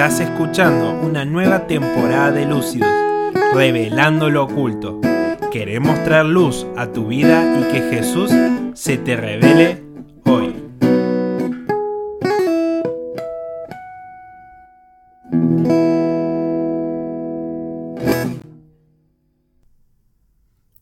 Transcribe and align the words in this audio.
Estás 0.00 0.20
escuchando 0.20 0.98
una 1.06 1.26
nueva 1.26 1.66
temporada 1.66 2.32
de 2.32 2.46
Lúcidos, 2.46 2.88
revelando 3.54 4.30
lo 4.30 4.44
oculto. 4.44 4.98
Queremos 5.52 6.02
traer 6.04 6.24
luz 6.24 6.66
a 6.78 6.90
tu 6.90 7.08
vida 7.08 7.60
y 7.60 7.70
que 7.70 7.82
Jesús 7.82 8.32
se 8.72 8.96
te 8.96 9.14
revele 9.14 9.82
hoy. 10.24 10.54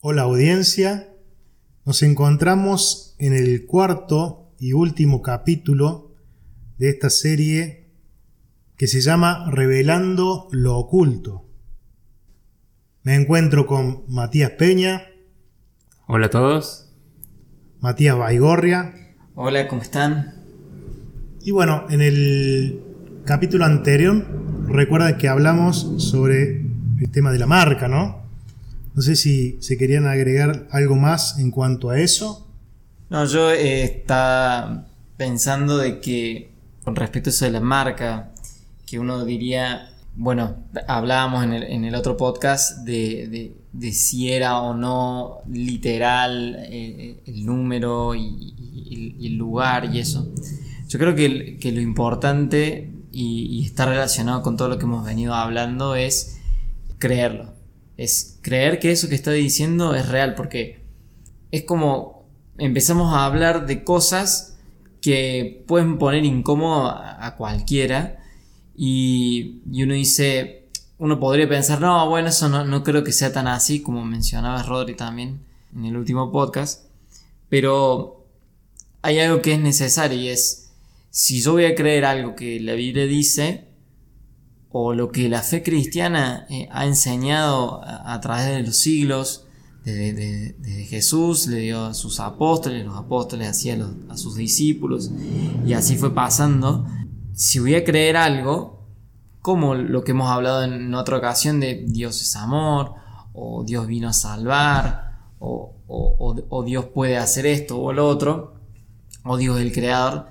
Hola 0.01 0.23
audiencia, 0.23 1.13
nos 1.85 2.05
encontramos 2.05 3.17
en 3.19 3.33
el 3.33 3.67
cuarto 3.67 4.53
y 4.61 4.75
último 4.75 5.23
capítulo 5.23 6.15
de 6.79 6.91
esta 6.91 7.11
serie 7.11 7.88
que 8.79 8.87
se 8.87 9.01
llama 9.01 9.45
Revelando 9.51 10.47
lo 10.53 10.77
oculto. 10.79 11.45
Me 13.03 13.17
encuentro 13.17 13.67
con 13.67 14.05
Matías 14.09 14.53
Peña, 14.53 15.03
Hola 16.07 16.27
a 16.27 16.31
todos. 16.31 16.89
Matías 17.81 18.17
Baigorria 18.17 18.95
Hola, 19.35 19.69
¿cómo 19.69 19.83
están? 19.83 20.35
y 21.43 21.51
bueno, 21.51 21.87
en 21.91 22.03
el 22.03 22.81
capítulo 23.25 23.65
anterior 23.65 24.25
recuerda 24.69 25.17
que 25.19 25.29
hablamos 25.29 25.95
sobre 25.99 26.61
el 27.01 27.11
tema 27.11 27.33
de 27.33 27.39
la 27.39 27.47
marca, 27.47 27.89
¿no? 27.89 28.23
No 28.95 29.03
sé 29.03 29.17
si 29.17 29.59
se 29.61 29.77
querían 29.77 30.07
agregar 30.07 30.67
algo 30.71 30.95
más 30.95 31.39
en 31.39 31.51
cuanto 31.51 31.91
a 31.91 31.99
eso. 31.99 32.49
No, 33.11 33.25
yo 33.25 33.51
eh, 33.51 33.83
estaba 33.83 34.87
pensando 35.17 35.79
de 35.79 36.01
que 36.01 36.51
con 36.85 36.97
respecto 36.97 37.31
a 37.31 37.33
eso 37.33 37.45
de 37.45 37.51
la 37.53 37.61
marca, 37.61 38.33
que 38.89 38.99
uno 38.99 39.25
diría, 39.25 39.91
bueno, 40.15 40.57
hablábamos 40.87 41.45
en 41.45 41.53
el, 41.53 41.63
en 41.65 41.85
el 41.85 41.95
otro 41.95 42.17
podcast 42.17 42.85
de, 42.85 43.55
de- 43.73 43.93
si 43.93 44.33
era 44.33 44.61
o 44.61 44.75
no 44.75 45.39
literal 45.49 46.57
eh, 46.69 47.23
el 47.27 47.45
número 47.47 48.15
y, 48.15 48.55
el 49.21 49.37
lugar 49.37 49.95
y 49.95 49.99
eso. 50.01 50.33
Yo 50.89 50.99
creo 50.99 51.15
que, 51.15 51.59
que 51.59 51.71
lo 51.71 51.81
importante 51.81 52.91
y, 53.13 53.65
está 53.65 53.85
relacionado 53.87 54.43
con 54.43 54.57
todo 54.57 54.69
lo 54.69 54.79
que 54.79 54.85
hemos 54.85 55.05
venido 55.05 55.35
hablando 55.35 55.95
es 55.95 56.39
creerlo. 56.99 57.53
Es 57.97 58.39
creer 58.43 58.79
que 58.81 58.91
eso 58.91 59.09
que 59.09 59.15
está 59.15 59.33
diciendo 59.33 59.95
es 59.95 60.09
real, 60.09 60.35
porque 60.35 60.83
es 61.51 61.65
como 61.65 62.27
empezamos 62.57 63.15
a 63.15 63.27
hablar 63.27 63.67
de 63.67 63.85
cosas 63.85 64.59
que 65.01 65.63
pueden 65.69 65.99
poner 65.99 66.25
incómodo 66.25 66.89
a 66.89 67.35
cualquiera 67.37 68.18
y, 68.81 69.83
uno 69.83 69.93
dice, 69.95 70.69
uno 70.99 71.19
podría 71.19 71.49
pensar, 71.49 71.81
no, 71.81 72.09
bueno, 72.09 72.29
eso 72.29 72.49
no, 72.49 72.65
no 72.65 72.85
creo 72.85 73.03
que 73.03 73.11
sea 73.13 73.33
tan 73.33 73.49
así 73.49 73.81
como 73.83 74.05
mencionaba 74.05 74.63
Rodri 74.63 74.95
también 74.95 75.41
en 75.75 75.85
el 75.85 75.97
último 75.97 76.31
podcast, 76.31 76.85
pero 77.49 78.25
hay 79.03 79.19
algo 79.19 79.43
que 79.43 79.55
es 79.55 79.61
necesario 79.61 80.19
y 80.21 80.29
es, 80.29 80.71
si 81.11 81.41
yo 81.43 81.53
voy 81.53 81.65
a 81.65 81.75
creer 81.75 82.05
algo 82.05 82.37
que 82.37 82.61
la 82.61 82.75
Biblia 82.75 83.07
dice, 83.07 83.65
o 84.71 84.95
lo 84.95 85.11
que 85.11 85.29
la 85.29 85.43
fe 85.43 85.63
cristiana 85.63 86.47
eh, 86.51 86.69
ha 86.71 86.87
enseñado 86.87 87.81
a, 87.85 88.21
través 88.21 88.47
de 88.47 88.63
los 88.63 88.77
siglos, 88.77 89.45
desde, 89.85 90.13
de- 90.13 90.53
desde 90.59 90.85
Jesús 90.85 91.47
le 91.47 91.61
dio 91.61 91.87
a 91.87 91.95
sus 91.95 92.21
apóstoles, 92.21 92.85
los 92.85 92.97
apóstoles 92.97 93.49
hacían 93.49 93.79
los- 93.81 93.91
a 94.11 94.17
sus 94.17 94.37
discípulos, 94.37 95.11
y 95.67 95.73
así 95.73 95.97
fue 95.97 96.15
pasando. 96.15 96.87
Si 97.39 97.61
voy 97.61 97.77
a 97.77 97.85
creer 97.85 98.17
algo, 98.17 98.81
como 99.43 99.77
lo 99.77 100.03
que 100.03 100.11
hemos 100.11 100.29
hablado 100.29 100.65
en 100.65 100.93
otra 100.93 101.19
ocasión 101.19 101.61
de 101.61 101.85
Dios 101.87 102.21
es 102.21 102.35
amor, 102.35 102.95
o 103.33 103.63
Dios 103.63 103.87
vino 103.87 104.09
a 104.09 104.13
salvar, 104.13 105.21
o, 105.39 106.65
Dios 106.67 106.87
puede 106.87 107.17
hacer 107.17 107.47
esto 107.47 107.79
o 107.79 107.93
lo 107.93 108.09
otro, 108.09 108.55
o 109.23 109.37
Dios 109.37 109.57
es 109.57 109.67
el 109.67 109.73
creador, 109.73 110.27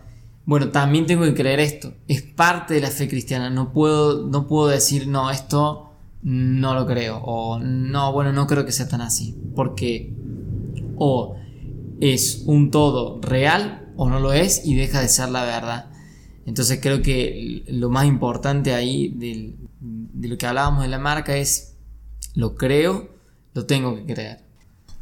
bueno, 0.46 0.68
también 0.68 1.06
tengo 1.06 1.24
que 1.24 1.34
creer 1.34 1.62
esto. 1.62 1.94
Es 2.10 2.24
parte 2.24 2.74
de 2.74 2.82
la 2.82 2.92
fe 2.92 3.08
cristiana. 3.08 3.50
No 3.50 3.72
puedo, 3.72 4.28
no 4.28 4.46
puedo 4.46 4.68
decir, 4.68 5.08
no, 5.08 5.32
esto 5.32 5.94
no 6.24 6.74
lo 6.74 6.86
creo. 6.86 7.22
O 7.24 7.58
no, 7.60 8.12
bueno, 8.12 8.34
no 8.34 8.48
creo 8.48 8.66
que 8.66 8.74
sea 8.74 8.90
tan 8.90 9.00
así. 9.00 9.34
Porque 9.56 10.14
o 10.98 11.38
es 12.02 12.44
un 12.48 12.70
todo 12.70 13.22
real 13.22 13.94
o 13.96 14.10
no 14.10 14.20
lo 14.20 14.34
es 14.34 14.66
y 14.66 14.76
deja 14.76 15.00
de 15.00 15.08
ser 15.08 15.30
la 15.30 15.46
verdad. 15.46 15.97
Entonces 16.48 16.80
creo 16.82 17.02
que 17.02 17.64
lo 17.68 17.90
más 17.90 18.08
importante 18.08 18.74
ahí 18.74 19.10
de 19.10 19.54
lo 20.28 20.38
que 20.38 20.46
hablábamos 20.48 20.84
de 20.84 20.88
la 20.88 20.98
marca 20.98 21.36
es, 21.36 21.74
lo 22.36 22.56
creo, 22.56 23.10
lo 23.54 23.66
tengo 23.66 23.96
que 23.98 24.14
creer. 24.14 24.40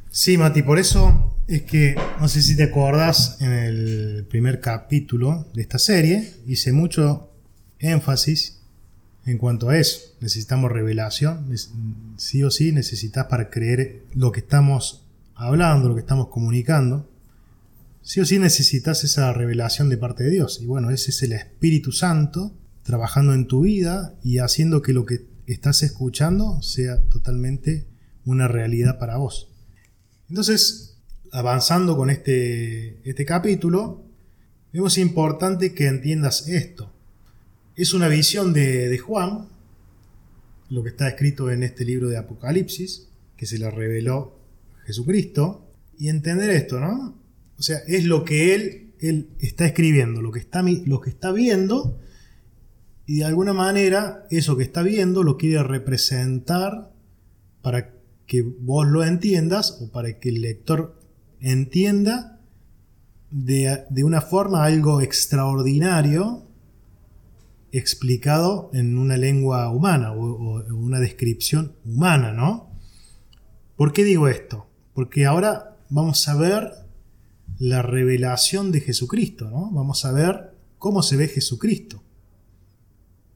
Sí, 0.09 0.39
Mati, 0.39 0.63
por 0.63 0.79
eso 0.79 1.35
es 1.47 1.61
que, 1.61 1.95
no 2.19 2.27
sé 2.27 2.41
si 2.41 2.57
te 2.57 2.63
acordás, 2.63 3.39
en 3.41 3.51
el 3.51 4.25
primer 4.27 4.59
capítulo 4.59 5.45
de 5.53 5.61
esta 5.61 5.77
serie 5.77 6.33
hice 6.47 6.71
mucho 6.71 7.29
énfasis 7.77 8.61
en 9.25 9.37
cuanto 9.37 9.69
a 9.69 9.77
eso. 9.77 9.99
Necesitamos 10.21 10.71
revelación, 10.71 11.47
sí 12.17 12.43
o 12.43 12.49
sí 12.49 12.71
necesitas 12.71 13.27
para 13.27 13.51
creer 13.51 14.01
lo 14.15 14.31
que 14.31 14.39
estamos 14.39 15.03
hablando, 15.35 15.89
lo 15.89 15.95
que 15.95 16.01
estamos 16.01 16.29
comunicando. 16.29 17.07
Sí 18.05 18.19
o 18.19 18.25
sí 18.25 18.37
necesitas 18.37 19.03
esa 19.03 19.33
revelación 19.33 19.89
de 19.89 19.97
parte 19.97 20.25
de 20.25 20.29
Dios. 20.29 20.59
Y 20.61 20.67
bueno, 20.67 20.91
ese 20.91 21.09
es 21.09 21.23
el 21.23 21.31
Espíritu 21.31 21.91
Santo 21.91 22.55
trabajando 22.83 23.33
en 23.33 23.47
tu 23.47 23.61
vida 23.61 24.15
y 24.23 24.37
haciendo 24.37 24.83
que 24.83 24.93
lo 24.93 25.07
que 25.07 25.25
estás 25.47 25.81
escuchando 25.81 26.61
sea 26.61 27.01
totalmente 27.09 27.87
una 28.23 28.47
realidad 28.47 28.99
para 28.99 29.17
vos. 29.17 29.49
Entonces, 30.29 30.99
avanzando 31.31 31.97
con 31.97 32.11
este, 32.11 33.01
este 33.09 33.25
capítulo, 33.25 34.03
vemos 34.71 34.99
importante 34.99 35.73
que 35.73 35.87
entiendas 35.87 36.47
esto. 36.47 36.93
Es 37.75 37.95
una 37.95 38.07
visión 38.07 38.53
de, 38.53 38.87
de 38.87 38.99
Juan, 38.99 39.49
lo 40.69 40.83
que 40.83 40.89
está 40.89 41.07
escrito 41.07 41.49
en 41.49 41.63
este 41.63 41.83
libro 41.85 42.07
de 42.07 42.17
Apocalipsis, 42.17 43.07
que 43.35 43.47
se 43.47 43.57
le 43.57 43.71
reveló 43.71 44.37
Jesucristo, 44.85 45.73
y 45.97 46.09
entender 46.09 46.51
esto, 46.51 46.79
¿no? 46.79 47.24
O 47.57 47.61
sea, 47.61 47.79
es 47.87 48.05
lo 48.05 48.23
que 48.23 48.53
él, 48.55 48.93
él 48.99 49.29
está 49.39 49.65
escribiendo, 49.65 50.21
lo 50.21 50.31
que 50.31 50.39
está, 50.39 50.63
lo 50.63 51.01
que 51.01 51.09
está 51.09 51.31
viendo, 51.31 51.99
y 53.05 53.19
de 53.19 53.25
alguna 53.25 53.53
manera 53.53 54.25
eso 54.29 54.57
que 54.57 54.63
está 54.63 54.81
viendo 54.81 55.23
lo 55.23 55.37
quiere 55.37 55.61
representar 55.63 56.91
para 57.61 57.93
que 58.25 58.41
vos 58.41 58.87
lo 58.87 59.03
entiendas 59.03 59.79
o 59.81 59.91
para 59.91 60.19
que 60.19 60.29
el 60.29 60.41
lector 60.41 60.99
entienda 61.39 62.39
de, 63.29 63.85
de 63.89 64.03
una 64.03 64.21
forma 64.21 64.63
algo 64.63 65.01
extraordinario 65.01 66.47
explicado 67.71 68.71
en 68.73 68.97
una 68.97 69.17
lengua 69.17 69.69
humana 69.69 70.13
o, 70.13 70.21
o 70.21 70.75
una 70.75 70.99
descripción 70.99 71.75
humana, 71.83 72.31
¿no? 72.31 72.71
¿Por 73.75 73.91
qué 73.91 74.03
digo 74.03 74.27
esto? 74.27 74.67
Porque 74.93 75.25
ahora 75.25 75.77
vamos 75.89 76.27
a 76.27 76.35
ver 76.35 76.84
la 77.59 77.81
revelación 77.81 78.71
de 78.71 78.81
Jesucristo, 78.81 79.49
¿no? 79.49 79.71
Vamos 79.71 80.05
a 80.05 80.11
ver 80.11 80.55
cómo 80.77 81.01
se 81.01 81.17
ve 81.17 81.27
Jesucristo. 81.27 82.03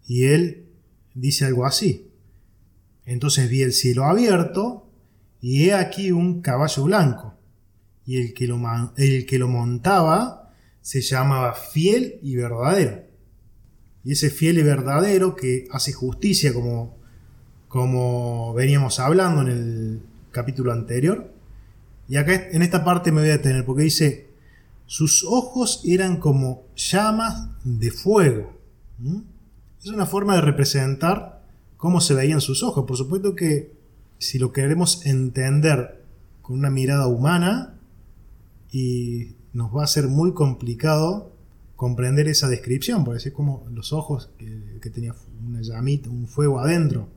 Y 0.08 0.26
él 0.26 0.66
dice 1.14 1.46
algo 1.46 1.66
así. 1.66 2.10
Entonces 3.06 3.50
vi 3.50 3.62
el 3.62 3.74
cielo 3.74 4.06
abierto 4.06 4.90
y 5.42 5.66
he 5.66 5.74
aquí 5.74 6.12
un 6.12 6.42
caballo 6.42 6.84
blanco. 6.84 7.36
Y 8.06 8.18
el 8.18 8.34
que 8.34 8.48
lo, 8.48 8.60
el 8.98 9.26
que 9.26 9.40
lo 9.40 9.48
montaba 9.48 10.52
se 10.82 11.02
llamaba 11.02 11.54
fiel 11.54 12.20
y 12.22 12.36
verdadero. 12.36 13.04
Y 14.04 14.14
ese 14.14 14.30
fiel 14.30 14.58
y 14.58 14.64
verdadero 14.64 15.36
que 15.36 15.68
hace 15.72 15.94
justicia 15.94 16.54
como, 16.54 16.98
como 17.68 18.54
veníamos 18.54 19.00
hablando 19.00 19.42
en 19.42 19.48
el 19.48 20.02
capítulo 20.32 20.72
anterior. 20.72 21.34
Y 22.10 22.18
acá 22.18 22.50
en 22.52 22.64
esta 22.64 22.84
parte 22.84 23.12
me 23.12 23.22
voy 23.22 23.30
a 23.30 23.38
detener 23.38 23.64
porque 23.66 23.84
dice, 23.84 24.30
sus 24.88 25.24
ojos 25.24 25.84
eran 25.86 26.18
como 26.18 26.64
llamas 26.76 27.50
de 27.64 27.92
fuego. 27.92 28.52
Es 29.82 29.92
una 29.92 30.08
forma 30.08 30.36
de 30.36 30.42
representar 30.42 31.46
cómo 31.78 32.02
se 32.02 32.16
veían 32.16 32.42
sus 32.42 32.64
ojos. 32.64 32.86
Por 32.86 32.98
supuesto 32.98 33.36
que 33.36 33.72
si 34.18 34.40
lo 34.40 34.52
queremos 34.52 35.06
entender 35.06 36.04
con 36.42 36.58
una 36.58 36.72
mirada 36.72 37.08
humana, 37.08 37.76
y 38.72 39.36
nos 39.54 39.76
va 39.76 39.84
a 39.84 39.88
ser 39.88 40.08
muy 40.08 40.34
complicado 40.34 41.32
comprender 41.76 42.28
esa 42.28 42.48
descripción, 42.48 43.04
porque 43.04 43.30
es 43.30 43.34
como 43.34 43.66
los 43.72 43.94
ojos 43.94 44.30
que, 44.38 44.80
que 44.82 44.90
tenía 44.90 45.16
una 45.46 45.62
llamita, 45.62 46.10
un 46.10 46.28
fuego 46.28 46.60
adentro. 46.60 47.08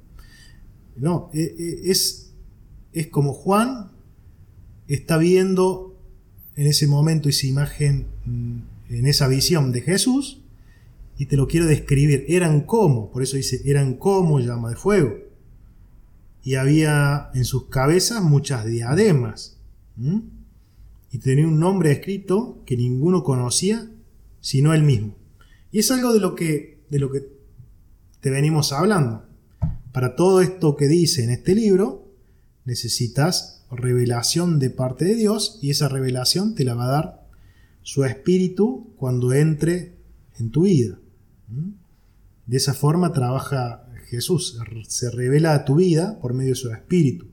No, 0.97 1.31
e- 1.33 1.55
e- 1.59 1.91
es, 1.91 2.33
es 2.93 3.07
como 3.09 3.33
Juan 3.33 3.92
está 4.89 5.19
viendo 5.19 5.97
en 6.57 6.67
ese 6.67 6.87
momento 6.87 7.29
esa 7.29 7.47
imagen, 7.47 8.07
mm, 8.25 8.59
en 8.91 9.07
esa 9.07 9.29
visión 9.29 9.73
de 9.73 9.81
Jesús, 9.81 10.43
y 11.17 11.27
te 11.27 11.37
lo 11.37 11.47
quiero 11.47 11.67
describir. 11.67 12.25
Eran 12.29 12.63
como, 12.63 13.11
por 13.11 13.23
eso 13.23 13.37
dice, 13.37 13.61
eran 13.65 13.95
como 13.95 14.41
llama 14.41 14.71
de 14.71 14.77
fuego. 14.77 15.15
Y 16.43 16.57
había 16.57 17.31
en 17.35 17.45
sus 17.45 17.67
cabezas 17.67 18.23
muchas 18.23 18.65
diademas. 18.67 19.57
Y 21.13 21.19
tenía 21.19 21.47
un 21.47 21.61
nombre 21.61 21.93
escrito 21.93 22.63
que 22.67 22.77
ninguno 22.77 23.23
conocía 23.23 23.89
sino 24.43 24.75
él 24.75 24.83
mismo. 24.83 25.15
Y 25.71 25.79
es 25.79 25.91
algo 25.91 26.13
de 26.13 26.21
lo 26.21 26.35
que, 26.35 26.81
de 26.91 26.99
lo 26.99 27.11
que 27.11 27.23
te 28.21 28.29
venimos 28.29 28.73
hablando. 28.73 29.25
Para 29.93 30.17
todo 30.17 30.43
esto 30.43 30.77
que 30.77 30.89
dice 30.89 31.25
en 31.25 31.31
este 31.31 31.55
libro, 31.55 32.09
necesitas 32.65 33.52
revelación 33.73 34.59
de 34.59 34.71
parte 34.71 35.05
de 35.05 35.15
Dios 35.15 35.59
y 35.63 35.71
esa 35.71 35.89
revelación 35.89 36.55
te 36.55 36.65
la 36.65 36.75
va 36.75 36.85
a 36.85 36.93
dar 36.93 37.27
su 37.83 38.05
espíritu 38.05 38.93
cuando 38.97 39.33
entre 39.33 39.97
en 40.39 40.51
tu 40.51 40.63
vida. 40.63 40.99
De 42.47 42.57
esa 42.57 42.75
forma 42.75 43.13
trabaja 43.13 43.89
Jesús, 44.07 44.59
se 44.89 45.11
revela 45.11 45.55
a 45.55 45.65
tu 45.65 45.77
vida 45.77 46.19
por 46.21 46.35
medio 46.35 46.51
de 46.51 46.57
su 46.57 46.71
espíritu. 46.71 47.27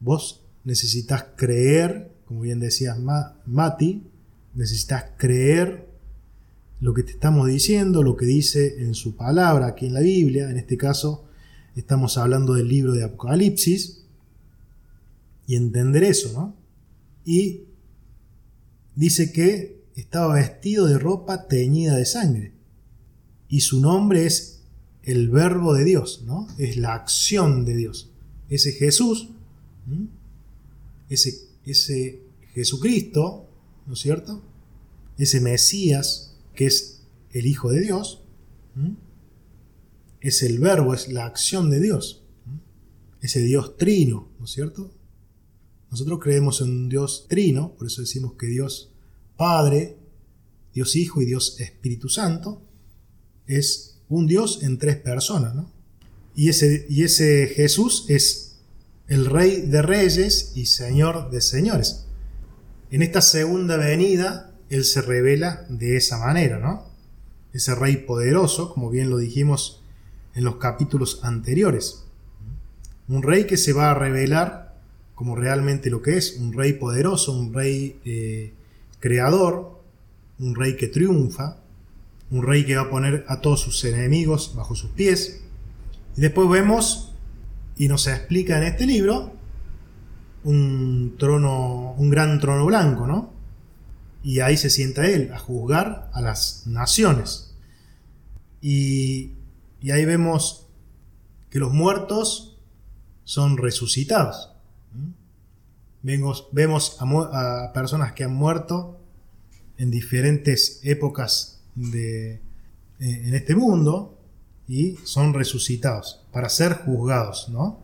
Vos 0.00 0.44
necesitas 0.64 1.26
creer, 1.36 2.12
como 2.26 2.42
bien 2.42 2.60
decías 2.60 2.98
Mati, 3.46 4.06
necesitas 4.54 5.06
creer 5.16 5.88
lo 6.80 6.94
que 6.94 7.02
te 7.02 7.12
estamos 7.12 7.48
diciendo, 7.48 8.02
lo 8.02 8.16
que 8.16 8.26
dice 8.26 8.82
en 8.82 8.94
su 8.94 9.16
palabra 9.16 9.68
aquí 9.68 9.86
en 9.86 9.94
la 9.94 10.00
Biblia, 10.00 10.50
en 10.50 10.58
este 10.58 10.76
caso 10.76 11.24
estamos 11.74 12.18
hablando 12.18 12.54
del 12.54 12.68
libro 12.68 12.92
de 12.92 13.04
Apocalipsis, 13.04 13.97
y 15.48 15.56
entender 15.56 16.04
eso, 16.04 16.30
¿no? 16.34 16.54
Y 17.24 17.62
dice 18.94 19.32
que 19.32 19.82
estaba 19.96 20.34
vestido 20.34 20.86
de 20.86 20.98
ropa 20.98 21.48
teñida 21.48 21.96
de 21.96 22.04
sangre, 22.04 22.52
y 23.48 23.62
su 23.62 23.80
nombre 23.80 24.26
es 24.26 24.60
el 25.02 25.30
verbo 25.30 25.72
de 25.72 25.84
Dios, 25.84 26.22
¿no? 26.26 26.46
Es 26.58 26.76
la 26.76 26.94
acción 26.94 27.64
de 27.64 27.76
Dios. 27.76 28.10
Ese 28.50 28.72
Jesús, 28.72 29.30
ese, 31.08 31.48
ese 31.64 32.20
Jesucristo, 32.52 33.48
¿no 33.86 33.94
es 33.94 34.00
cierto? 34.00 34.42
Ese 35.16 35.40
Mesías, 35.40 36.36
que 36.54 36.66
es 36.66 37.00
el 37.32 37.46
Hijo 37.46 37.70
de 37.70 37.80
Dios, 37.80 38.22
es 40.20 40.42
el 40.42 40.58
verbo, 40.58 40.92
es 40.92 41.08
la 41.08 41.24
acción 41.24 41.70
de 41.70 41.80
Dios, 41.80 42.22
ese 43.22 43.40
Dios 43.40 43.78
trino, 43.78 44.28
¿no 44.38 44.44
es 44.44 44.50
cierto? 44.50 44.92
Nosotros 45.90 46.18
creemos 46.22 46.60
en 46.60 46.70
un 46.70 46.88
Dios 46.88 47.26
trino, 47.28 47.72
por 47.74 47.86
eso 47.86 48.02
decimos 48.02 48.34
que 48.34 48.46
Dios 48.46 48.90
Padre, 49.36 49.96
Dios 50.74 50.96
Hijo 50.96 51.22
y 51.22 51.26
Dios 51.26 51.58
Espíritu 51.60 52.08
Santo 52.08 52.60
es 53.46 53.98
un 54.08 54.26
Dios 54.26 54.62
en 54.62 54.78
tres 54.78 54.96
personas, 54.96 55.54
¿no? 55.54 55.70
Y 56.34 56.50
ese, 56.50 56.86
y 56.88 57.02
ese 57.02 57.48
Jesús 57.48 58.04
es 58.08 58.58
el 59.08 59.26
Rey 59.26 59.62
de 59.62 59.82
Reyes 59.82 60.52
y 60.54 60.66
Señor 60.66 61.30
de 61.30 61.40
Señores. 61.40 62.04
En 62.90 63.02
esta 63.02 63.20
segunda 63.22 63.76
venida, 63.76 64.54
Él 64.68 64.84
se 64.84 65.00
revela 65.02 65.66
de 65.68 65.96
esa 65.96 66.18
manera, 66.18 66.58
¿no? 66.58 66.86
Ese 67.52 67.74
Rey 67.74 67.96
poderoso, 67.96 68.72
como 68.72 68.90
bien 68.90 69.10
lo 69.10 69.18
dijimos 69.18 69.82
en 70.34 70.44
los 70.44 70.56
capítulos 70.56 71.20
anteriores. 71.22 72.04
Un 73.08 73.22
Rey 73.22 73.46
que 73.46 73.56
se 73.56 73.72
va 73.72 73.90
a 73.90 73.94
revelar 73.94 74.67
como 75.18 75.34
realmente 75.34 75.90
lo 75.90 76.00
que 76.00 76.16
es, 76.16 76.36
un 76.38 76.52
Rey 76.52 76.74
poderoso, 76.74 77.32
un 77.32 77.52
Rey 77.52 77.98
eh, 78.04 78.54
creador, 79.00 79.82
un 80.38 80.54
Rey 80.54 80.76
que 80.76 80.86
triunfa, 80.86 81.56
un 82.30 82.42
rey 82.42 82.64
que 82.64 82.76
va 82.76 82.82
a 82.82 82.90
poner 82.90 83.24
a 83.26 83.40
todos 83.40 83.60
sus 83.60 83.82
enemigos 83.84 84.54
bajo 84.54 84.74
sus 84.74 84.90
pies. 84.90 85.40
Y 86.16 86.20
después 86.20 86.48
vemos, 86.48 87.14
y 87.76 87.88
nos 87.88 88.06
explica 88.06 88.58
en 88.58 88.64
este 88.64 88.86
libro, 88.86 89.32
un 90.44 91.16
trono, 91.18 91.94
un 91.96 92.10
gran 92.10 92.38
trono 92.38 92.66
blanco, 92.66 93.06
¿no? 93.06 93.32
Y 94.22 94.40
ahí 94.40 94.56
se 94.56 94.70
sienta 94.70 95.06
él 95.06 95.32
a 95.32 95.38
juzgar 95.38 96.10
a 96.12 96.20
las 96.20 96.66
naciones. 96.66 97.56
Y, 98.60 99.32
ahí 99.90 100.04
vemos 100.04 100.66
que 101.50 101.58
los 101.58 101.72
muertos 101.72 102.58
son 103.24 103.56
resucitados. 103.56 104.50
Vemos, 106.02 106.48
vemos 106.52 106.96
a 107.00 107.72
personas 107.74 108.12
que 108.12 108.24
han 108.24 108.34
muerto 108.34 109.00
en 109.78 109.90
diferentes 109.90 110.80
épocas 110.84 111.62
de, 111.74 112.34
eh, 112.34 112.40
en 112.98 113.34
este 113.34 113.54
mundo 113.54 114.18
y 114.66 114.96
son 115.04 115.34
resucitados 115.34 116.24
para 116.32 116.48
ser 116.48 116.74
juzgados, 116.74 117.48
¿no? 117.48 117.82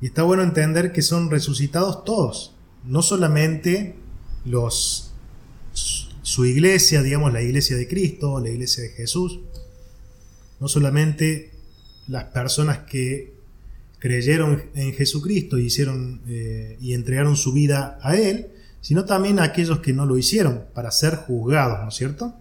Y 0.00 0.06
está 0.06 0.22
bueno 0.22 0.42
entender 0.42 0.92
que 0.92 1.02
son 1.02 1.30
resucitados 1.30 2.04
todos, 2.04 2.54
no 2.84 3.02
solamente 3.02 3.96
los 4.44 5.12
su 6.28 6.44
iglesia, 6.44 7.02
digamos 7.02 7.32
la 7.32 7.40
iglesia 7.40 7.76
de 7.76 7.88
Cristo, 7.88 8.38
la 8.38 8.50
iglesia 8.50 8.82
de 8.82 8.90
Jesús, 8.90 9.40
no 10.60 10.68
solamente 10.68 11.52
las 12.06 12.24
personas 12.24 12.80
que 12.80 13.37
creyeron 13.98 14.64
en 14.74 14.92
Jesucristo 14.92 15.58
y 15.58 15.66
hicieron 15.66 16.22
eh, 16.28 16.76
y 16.80 16.94
entregaron 16.94 17.36
su 17.36 17.52
vida 17.52 17.98
a 18.02 18.16
Él, 18.16 18.48
sino 18.80 19.04
también 19.04 19.40
aquellos 19.40 19.80
que 19.80 19.92
no 19.92 20.06
lo 20.06 20.16
hicieron 20.16 20.64
para 20.74 20.90
ser 20.90 21.16
juzgados, 21.16 21.80
¿no 21.82 21.88
es 21.88 21.94
cierto? 21.94 22.34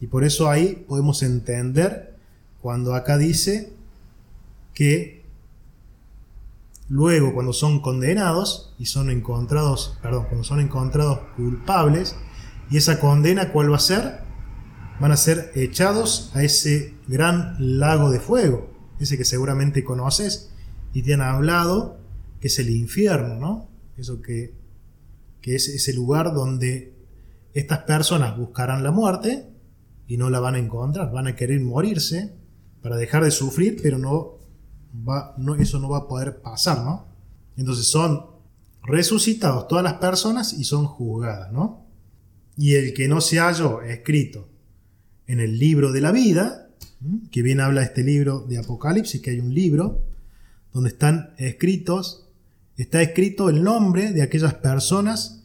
Y 0.00 0.06
por 0.06 0.24
eso 0.24 0.50
ahí 0.50 0.84
podemos 0.88 1.22
entender 1.22 2.14
cuando 2.60 2.94
acá 2.94 3.18
dice 3.18 3.72
que 4.72 5.22
luego 6.88 7.34
cuando 7.34 7.52
son 7.52 7.80
condenados 7.80 8.74
y 8.78 8.86
son 8.86 9.10
encontrados, 9.10 9.98
perdón, 10.02 10.24
cuando 10.24 10.44
son 10.44 10.60
encontrados 10.60 11.20
culpables, 11.36 12.16
y 12.70 12.78
esa 12.78 12.98
condena 12.98 13.52
cuál 13.52 13.70
va 13.70 13.76
a 13.76 13.80
ser? 13.80 14.20
Van 15.00 15.12
a 15.12 15.16
ser 15.16 15.52
echados 15.54 16.30
a 16.34 16.42
ese 16.42 16.94
gran 17.06 17.56
lago 17.58 18.10
de 18.10 18.20
fuego, 18.20 18.70
ese 18.98 19.18
que 19.18 19.24
seguramente 19.24 19.84
conoces 19.84 20.50
y 20.94 21.02
te 21.02 21.12
han 21.12 21.20
hablado, 21.20 21.98
que 22.40 22.46
es 22.46 22.58
el 22.60 22.70
infierno, 22.70 23.34
¿no? 23.34 23.68
Eso 23.98 24.22
que, 24.22 24.54
que 25.42 25.56
es 25.56 25.68
ese 25.68 25.92
lugar 25.92 26.32
donde 26.32 26.94
estas 27.52 27.80
personas 27.80 28.38
buscarán 28.38 28.82
la 28.84 28.92
muerte 28.92 29.50
y 30.06 30.16
no 30.16 30.30
la 30.30 30.40
van 30.40 30.54
a 30.54 30.58
encontrar, 30.58 31.12
van 31.12 31.26
a 31.26 31.36
querer 31.36 31.60
morirse 31.60 32.32
para 32.80 32.96
dejar 32.96 33.24
de 33.24 33.32
sufrir, 33.32 33.80
pero 33.82 33.98
no 33.98 34.38
va, 35.06 35.34
no, 35.36 35.56
eso 35.56 35.80
no 35.80 35.88
va 35.88 35.98
a 35.98 36.08
poder 36.08 36.40
pasar, 36.40 36.84
¿no? 36.84 37.06
Entonces 37.56 37.86
son 37.86 38.26
resucitados 38.84 39.66
todas 39.66 39.82
las 39.82 39.94
personas 39.94 40.52
y 40.52 40.64
son 40.64 40.86
juzgadas, 40.86 41.52
¿no? 41.52 41.86
Y 42.56 42.74
el 42.74 42.94
que 42.94 43.08
no 43.08 43.20
se 43.20 43.38
halló 43.38 43.82
escrito 43.82 44.48
en 45.26 45.40
el 45.40 45.58
libro 45.58 45.90
de 45.90 46.00
la 46.00 46.12
vida, 46.12 46.68
que 47.32 47.42
bien 47.42 47.60
habla 47.60 47.82
este 47.82 48.04
libro 48.04 48.40
de 48.40 48.58
Apocalipsis, 48.58 49.20
que 49.20 49.30
hay 49.30 49.40
un 49.40 49.52
libro 49.52 50.13
donde 50.74 50.90
están 50.90 51.34
escritos, 51.38 52.26
está 52.76 53.00
escrito 53.00 53.48
el 53.48 53.62
nombre 53.62 54.12
de 54.12 54.22
aquellas 54.22 54.54
personas 54.54 55.44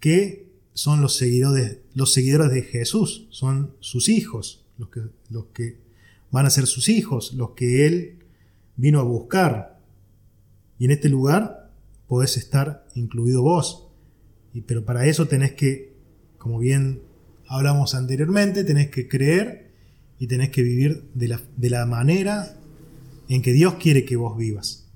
que 0.00 0.50
son 0.74 1.00
los 1.00 1.16
seguidores, 1.16 1.78
los 1.94 2.14
de 2.14 2.62
Jesús, 2.62 3.28
son 3.30 3.74
sus 3.80 4.08
hijos, 4.08 4.66
los 4.76 4.88
que, 4.88 5.02
los 5.30 5.46
que 5.54 5.78
van 6.30 6.46
a 6.46 6.50
ser 6.50 6.66
sus 6.66 6.88
hijos, 6.88 7.32
los 7.32 7.52
que 7.52 7.86
Él 7.86 8.18
vino 8.76 8.98
a 8.98 9.04
buscar. 9.04 9.78
Y 10.78 10.86
en 10.86 10.90
este 10.90 11.08
lugar 11.08 11.70
podés 12.08 12.36
estar 12.36 12.86
incluido 12.94 13.42
vos. 13.42 13.86
Y, 14.52 14.62
pero 14.62 14.84
para 14.84 15.06
eso 15.06 15.28
tenés 15.28 15.52
que, 15.52 15.92
como 16.38 16.58
bien 16.58 17.02
hablamos 17.46 17.94
anteriormente, 17.94 18.64
tenés 18.64 18.90
que 18.90 19.06
creer 19.06 19.70
y 20.18 20.26
tenés 20.26 20.50
que 20.50 20.62
vivir 20.62 21.04
de 21.14 21.28
la, 21.28 21.40
de 21.56 21.70
la 21.70 21.86
manera 21.86 22.59
en 23.30 23.42
que 23.42 23.52
Dios 23.52 23.74
quiere 23.74 24.04
que 24.04 24.16
vos 24.16 24.36
vivas. 24.36 24.86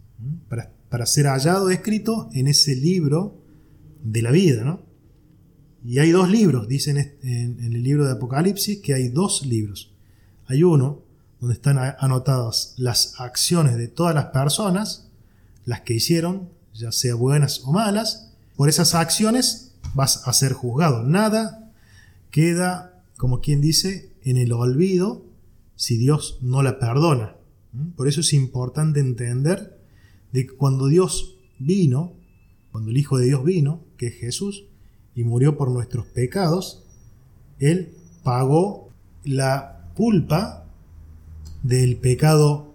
Para, 0.48 0.72
para 0.90 1.06
ser 1.06 1.26
hallado 1.26 1.70
escrito 1.70 2.28
en 2.32 2.48
ese 2.48 2.74
libro 2.74 3.40
de 4.02 4.22
la 4.22 4.32
vida, 4.32 4.64
¿no? 4.64 4.82
Y 5.84 5.98
hay 5.98 6.10
dos 6.10 6.28
libros, 6.30 6.66
dicen 6.66 6.96
en, 7.22 7.58
el 7.62 7.82
libro 7.82 8.06
de 8.06 8.12
Apocalipsis 8.12 8.80
que 8.80 8.94
hay 8.94 9.08
dos 9.08 9.46
libros. 9.46 9.92
Hay 10.46 10.64
uno 10.64 11.02
donde 11.40 11.54
están 11.54 11.78
anotadas 11.98 12.74
las 12.76 13.20
acciones 13.20 13.76
de 13.76 13.86
todas 13.86 14.14
las 14.14 14.26
personas, 14.26 15.08
las 15.64 15.82
que 15.82 15.94
hicieron, 15.94 16.48
ya 16.72 16.90
sea 16.90 17.14
buenas 17.14 17.62
o 17.64 17.72
malas. 17.72 18.32
Por 18.56 18.68
esas 18.68 18.94
acciones 18.94 19.72
vas 19.94 20.26
a 20.26 20.32
ser 20.32 20.54
juzgado. 20.54 21.02
Nada 21.02 21.70
queda, 22.30 23.02
como 23.16 23.40
quien 23.40 23.60
dice, 23.60 24.10
en 24.22 24.38
el 24.38 24.52
olvido 24.52 25.22
si 25.76 25.98
Dios 25.98 26.38
no 26.40 26.62
la 26.62 26.80
perdona. 26.80 27.36
¿Mm? 27.74 27.90
Por 27.90 28.08
eso 28.08 28.20
es 28.20 28.32
importante 28.32 29.00
entender 29.00 29.78
de 30.32 30.46
que 30.46 30.54
cuando 30.54 30.86
Dios 30.86 31.36
vino, 31.58 32.14
cuando 32.72 32.90
el 32.90 32.96
Hijo 32.96 33.18
de 33.18 33.26
Dios 33.26 33.44
vino, 33.44 33.84
que 33.96 34.06
es 34.06 34.14
Jesús, 34.14 34.64
y 35.14 35.24
murió 35.24 35.56
por 35.56 35.70
nuestros 35.70 36.06
pecados, 36.06 36.84
Él 37.58 37.94
pagó 38.22 38.88
la 39.24 39.90
culpa 39.94 40.66
del 41.62 41.96
pecado 41.96 42.74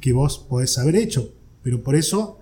que 0.00 0.12
vos 0.12 0.38
podés 0.38 0.78
haber 0.78 0.96
hecho. 0.96 1.32
Pero 1.62 1.82
por 1.82 1.96
eso 1.96 2.38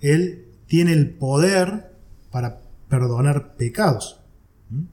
Él 0.00 0.46
tiene 0.66 0.92
el 0.92 1.10
poder 1.10 1.92
para 2.30 2.60
perdonar 2.88 3.56
pecados. 3.56 4.20
¿Mm? 4.68 4.84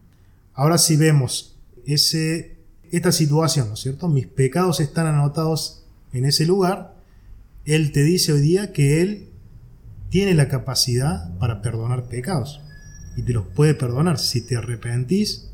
Ahora 0.53 0.77
si 0.77 0.95
vemos 0.95 1.57
ese, 1.85 2.57
esta 2.91 3.11
situación, 3.11 3.67
¿no 3.67 3.73
es 3.75 3.81
cierto? 3.81 4.07
Mis 4.07 4.27
pecados 4.27 4.79
están 4.79 5.07
anotados 5.07 5.83
en 6.13 6.25
ese 6.25 6.45
lugar. 6.45 6.95
Él 7.65 7.91
te 7.91 8.03
dice 8.03 8.33
hoy 8.33 8.41
día 8.41 8.71
que 8.71 9.01
Él 9.01 9.29
tiene 10.09 10.33
la 10.33 10.47
capacidad 10.47 11.37
para 11.37 11.61
perdonar 11.61 12.07
pecados. 12.07 12.61
Y 13.15 13.23
te 13.23 13.33
los 13.33 13.45
puede 13.47 13.73
perdonar. 13.73 14.19
Si 14.19 14.41
te 14.41 14.55
arrepentís 14.55 15.49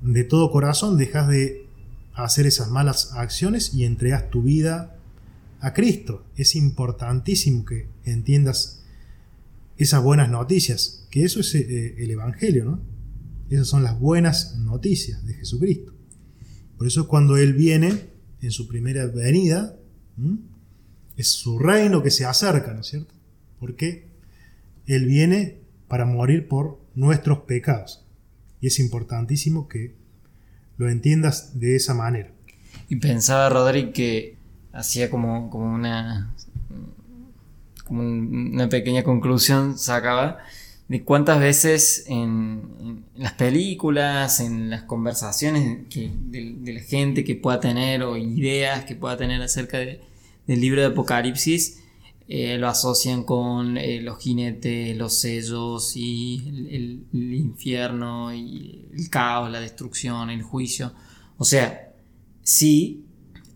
de 0.00 0.24
todo 0.24 0.50
corazón, 0.50 0.96
dejas 0.96 1.28
de 1.28 1.66
hacer 2.14 2.46
esas 2.46 2.70
malas 2.70 3.12
acciones 3.14 3.74
y 3.74 3.84
entregas 3.84 4.30
tu 4.30 4.42
vida 4.42 4.96
a 5.60 5.72
Cristo. 5.72 6.24
Es 6.36 6.54
importantísimo 6.56 7.64
que 7.64 7.88
entiendas 8.04 8.82
esas 9.76 10.02
buenas 10.02 10.30
noticias, 10.30 11.06
que 11.10 11.24
eso 11.24 11.40
es 11.40 11.54
eh, 11.54 11.94
el 11.98 12.10
Evangelio, 12.10 12.64
¿no? 12.64 12.80
Esas 13.50 13.68
son 13.68 13.82
las 13.82 13.98
buenas 13.98 14.56
noticias 14.56 15.26
de 15.26 15.34
Jesucristo. 15.34 15.92
Por 16.78 16.86
eso 16.86 17.06
cuando 17.06 17.36
Él 17.36 17.52
viene 17.52 18.10
en 18.40 18.50
su 18.50 18.66
primera 18.66 19.06
venida, 19.06 19.76
es 21.16 21.28
su 21.28 21.58
reino 21.58 22.02
que 22.02 22.10
se 22.10 22.24
acerca, 22.24 22.72
¿no 22.72 22.80
es 22.80 22.88
cierto? 22.88 23.14
Porque 23.60 24.08
Él 24.86 25.06
viene 25.06 25.58
para 25.88 26.04
morir 26.04 26.48
por 26.48 26.80
nuestros 26.94 27.40
pecados. 27.40 28.04
Y 28.60 28.68
es 28.68 28.78
importantísimo 28.78 29.68
que 29.68 29.94
lo 30.78 30.88
entiendas 30.88 31.58
de 31.58 31.76
esa 31.76 31.94
manera. 31.94 32.30
Y 32.88 32.96
pensaba, 32.96 33.48
Rodri, 33.48 33.92
que 33.92 34.36
hacía 34.72 35.10
como, 35.10 35.50
como 35.50 35.72
una 35.74 36.34
como 37.84 38.02
una 38.02 38.68
pequeña 38.68 39.02
conclusión 39.02 39.76
sacaba 39.76 40.38
de 40.92 41.04
cuántas 41.04 41.40
veces 41.40 42.04
en, 42.06 43.06
las 43.16 43.32
películas, 43.32 44.40
en 44.40 44.68
las 44.68 44.82
conversaciones 44.82 45.88
de, 45.88 46.72
la 46.74 46.80
gente 46.82 47.24
que 47.24 47.34
pueda 47.34 47.60
tener 47.60 48.02
o 48.02 48.18
ideas 48.18 48.84
que 48.84 48.94
pueda 48.94 49.16
tener 49.16 49.40
acerca 49.40 49.78
del 49.78 50.00
libro 50.46 50.82
de 50.82 50.88
Apocalipsis, 50.88 51.82
eh, 52.28 52.58
lo 52.58 52.68
asocian 52.68 53.24
con 53.24 53.78
eh, 53.78 54.02
los 54.02 54.18
jinetes, 54.18 54.94
los 54.94 55.18
sellos 55.18 55.96
y 55.96 56.68
el, 56.70 57.34
infierno 57.36 58.34
y 58.34 58.86
el 58.92 59.08
caos, 59.08 59.50
la 59.50 59.60
destrucción, 59.60 60.28
el 60.28 60.42
juicio. 60.42 60.92
O 61.38 61.46
sea, 61.46 61.94
sí, 62.42 63.06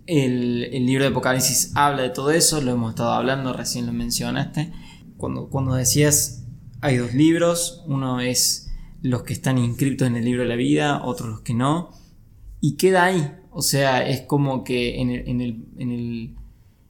el, 0.06 0.70
el, 0.72 0.86
libro 0.86 1.04
de 1.04 1.10
Apocalipsis 1.10 1.72
habla 1.74 2.00
de 2.00 2.10
todo 2.10 2.30
eso, 2.30 2.62
lo 2.62 2.70
hemos 2.70 2.92
estado 2.92 3.12
hablando, 3.12 3.52
recién 3.52 3.84
lo 3.84 3.92
mencionaste. 3.92 4.72
Cuando, 5.18 5.50
cuando 5.50 5.74
decías, 5.74 6.45
hay 6.80 6.96
dos 6.96 7.14
libros, 7.14 7.84
uno 7.86 8.20
es 8.20 8.72
los 9.02 9.22
que 9.22 9.32
están 9.32 9.58
inscritos 9.58 10.08
en 10.08 10.16
el 10.16 10.24
libro 10.24 10.42
de 10.42 10.48
la 10.48 10.56
vida, 10.56 11.02
otros 11.04 11.28
los 11.28 11.40
que 11.40 11.54
no, 11.54 11.90
y 12.60 12.76
queda 12.76 13.04
ahí. 13.04 13.32
O 13.50 13.62
sea, 13.62 14.06
es 14.06 14.22
como 14.22 14.64
que 14.64 15.00
en 15.00 15.10
el, 15.10 15.28
en 15.28 15.40
el, 15.40 15.64
en 15.78 15.90
el, 15.92 16.34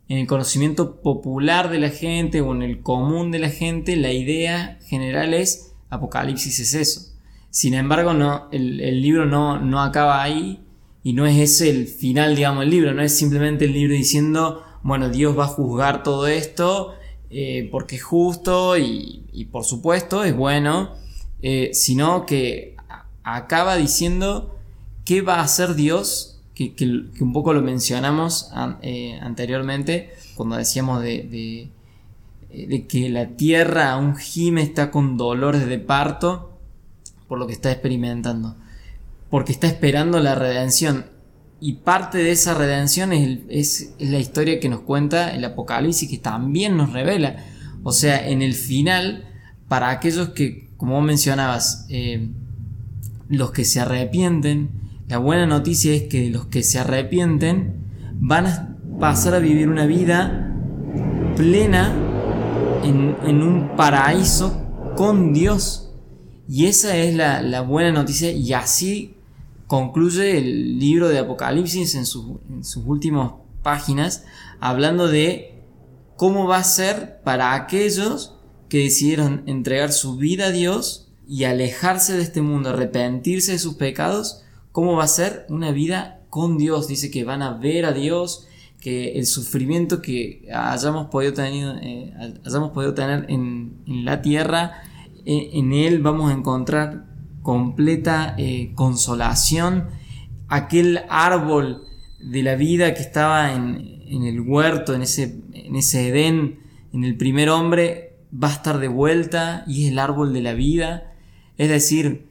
en 0.09 0.19
el 0.19 0.26
conocimiento 0.26 1.00
popular 1.02 1.71
de 1.71 1.78
la 1.78 1.90
gente 1.90 2.40
o 2.40 2.55
en 2.55 2.62
el 2.62 2.83
común 2.83 3.31
de 3.31 3.38
la 3.38 3.50
gente, 3.50 3.97
la 3.97 4.12
idea 4.12 4.78
general 4.87 5.35
es 5.35 5.73
Apocalipsis 5.90 6.59
es 6.59 6.75
eso. 6.75 7.00
Sin 7.50 7.75
embargo, 7.75 8.12
no, 8.12 8.49
el, 8.52 8.81
el 8.81 9.00
libro 9.00 9.26
no, 9.26 9.61
no 9.61 9.81
acaba 9.83 10.23
ahí, 10.23 10.66
y 11.07 11.12
no 11.12 11.25
es 11.25 11.38
ese 11.38 11.71
el 11.71 11.87
final, 11.87 12.35
digamos, 12.35 12.62
del 12.62 12.71
libro, 12.71 12.93
no 12.93 13.00
es 13.00 13.16
simplemente 13.16 13.66
el 13.66 13.73
libro 13.73 13.95
diciendo, 13.95 14.64
bueno, 14.83 15.09
Dios 15.09 15.38
va 15.38 15.45
a 15.45 15.47
juzgar 15.47 16.02
todo 16.02 16.26
esto 16.26 16.95
eh, 17.30 17.68
porque 17.71 17.97
es 17.97 18.02
justo 18.02 18.76
y, 18.78 19.49
por 19.50 19.64
supuesto 19.64 20.25
es 20.25 20.35
bueno, 20.35 20.95
eh, 21.42 21.71
sino 21.73 22.26
que 22.26 22.76
acaba 23.23 23.76
diciendo 23.76 24.56
qué 25.04 25.23
va 25.23 25.37
a 25.37 25.42
hacer 25.42 25.75
Dios, 25.75 26.40
que, 26.54 26.75
un 27.21 27.33
poco 27.33 27.52
lo 27.52 27.62
mencionamos 27.62 28.50
eh, 28.83 29.18
anteriormente, 29.21 30.14
cuando 30.37 30.56
decíamos 30.56 31.02
de, 31.02 31.71
de, 32.50 32.87
que 32.87 33.09
la 33.11 33.28
tierra 33.28 33.92
aún 33.92 34.16
gime, 34.16 34.62
está 34.62 34.90
con 34.90 35.16
dolores 35.16 35.66
de 35.66 35.78
parto 35.78 36.59
por 37.28 37.38
lo 37.38 37.47
que 37.47 37.52
está 37.52 37.71
experimentando 37.71 38.56
porque 39.30 39.52
está 39.52 39.66
esperando 39.66 40.21
la 40.21 40.35
redención. 40.35 41.06
Y 41.61 41.75
parte 41.75 42.19
de 42.19 42.33
esa 42.33 42.55
redención 42.55 43.13
es, 43.13 43.95
la 43.99 44.19
historia 44.19 44.61
que 44.61 44.69
nos 44.69 44.81
cuenta 44.81 45.35
el 45.35 45.45
Apocalipsis, 45.45 46.09
que 46.09 46.19
también 46.19 46.77
nos 46.77 46.93
revela. 46.93 47.37
O 47.83 47.93
sea, 47.93 48.29
en 48.29 48.43
el 48.43 48.55
final, 48.55 49.29
para 49.69 49.91
aquellos 49.91 50.31
que, 50.31 50.69
como 50.77 51.01
mencionabas, 51.01 51.87
eh, 51.89 52.29
los 53.29 53.53
que 53.53 53.65
se 53.65 53.81
arrepienten, 53.81 54.71
la 55.09 55.19
buena 55.19 55.47
noticia 55.47 55.95
es 55.95 56.05
que 56.05 56.31
los 56.31 56.47
que 56.47 56.63
se 56.63 56.79
arrepienten 56.79 57.75
van 58.15 58.47
a 58.47 58.77
pasar 59.01 59.35
a 59.35 59.39
vivir 59.39 59.69
una 59.69 59.87
vida 59.87 60.53
plena 61.37 61.95
en, 62.83 63.17
en 63.25 63.43
un 63.43 63.77
paraíso 63.77 64.63
con 64.97 65.33
Dios. 65.33 65.93
Y 66.49 66.67
esa 66.67 66.97
es 66.97 67.15
la, 67.15 67.43
la, 67.43 67.61
buena 67.61 67.93
noticia 67.93 68.31
y 68.31 68.53
así 68.53 69.15
concluye 69.66 70.38
el 70.38 70.78
libro 70.78 71.08
de 71.08 71.18
Apocalipsis 71.18 71.94
en, 71.94 72.06
sus 72.06 72.76
últimas 72.85 73.32
páginas 73.62 74.25
hablando 74.61 75.08
de 75.08 75.62
cómo 76.16 76.46
va 76.46 76.58
a 76.58 76.64
ser 76.64 77.20
para 77.25 77.54
aquellos 77.54 78.35
que 78.68 78.78
decidieron 78.78 79.42
entregar 79.46 79.92
su 79.92 80.16
vida 80.16 80.46
a 80.46 80.50
Dios 80.50 81.08
y 81.28 81.44
alejarse 81.44 82.16
de 82.16 82.23
este 82.23 82.42
mundo, 82.42 82.70
arrepentirse 82.70 83.52
de 83.52 83.58
sus 83.58 83.75
pecados, 83.75 84.44
cómo 84.73 84.96
va 84.96 85.04
a 85.04 85.08
ser 85.08 85.46
una 85.49 85.73
vida 85.73 86.20
con 86.30 86.58
Dios. 86.58 86.87
Dice 86.88 87.11
que 87.11 87.25
van 87.25 87.42
a 87.42 87.54
ver 87.54 87.85
a 87.85 87.92
Dios, 87.92 88.46
que 88.80 89.18
el 89.18 89.26
sufrimiento 89.26 90.00
que 90.00 90.49
hayamos 90.52 91.06
podido 91.06 91.32
tener, 91.32 91.78
eh, 91.82 92.14
hayamos 92.44 92.70
podido 92.70 92.94
tener 92.94 93.26
en, 93.28 93.82
la 93.87 94.23
tierra, 94.23 94.82
eh, 95.25 95.50
en 95.54 95.73
Él 95.73 96.00
vamos 96.00 96.30
a 96.30 96.35
encontrar 96.35 97.06
completa 97.47 98.35
eh, 98.38 98.73
consolación, 98.75 99.87
aquel 100.49 101.03
árbol 101.09 101.85
de 102.19 102.43
la 102.43 102.57
vida 102.57 102.93
que 102.93 103.03
estaba 103.03 103.53
en, 103.53 104.03
el 104.11 104.41
huerto, 104.41 104.95
en 104.95 105.03
ese, 105.03 105.43
en 105.53 105.76
ese 105.76 106.09
Edén, 106.09 106.59
en 106.93 107.05
el 107.05 107.17
primer 107.17 107.49
hombre, 107.50 108.17
va 108.35 108.49
a 108.49 108.53
estar 108.53 108.81
de 108.81 108.88
vuelta 108.88 109.62
y 109.69 109.85
es 109.85 109.93
el 109.93 110.00
árbol 110.00 110.33
de 110.33 110.43
la 110.43 110.55
vida. 110.55 111.15
Es 111.57 111.69
decir, 111.69 112.26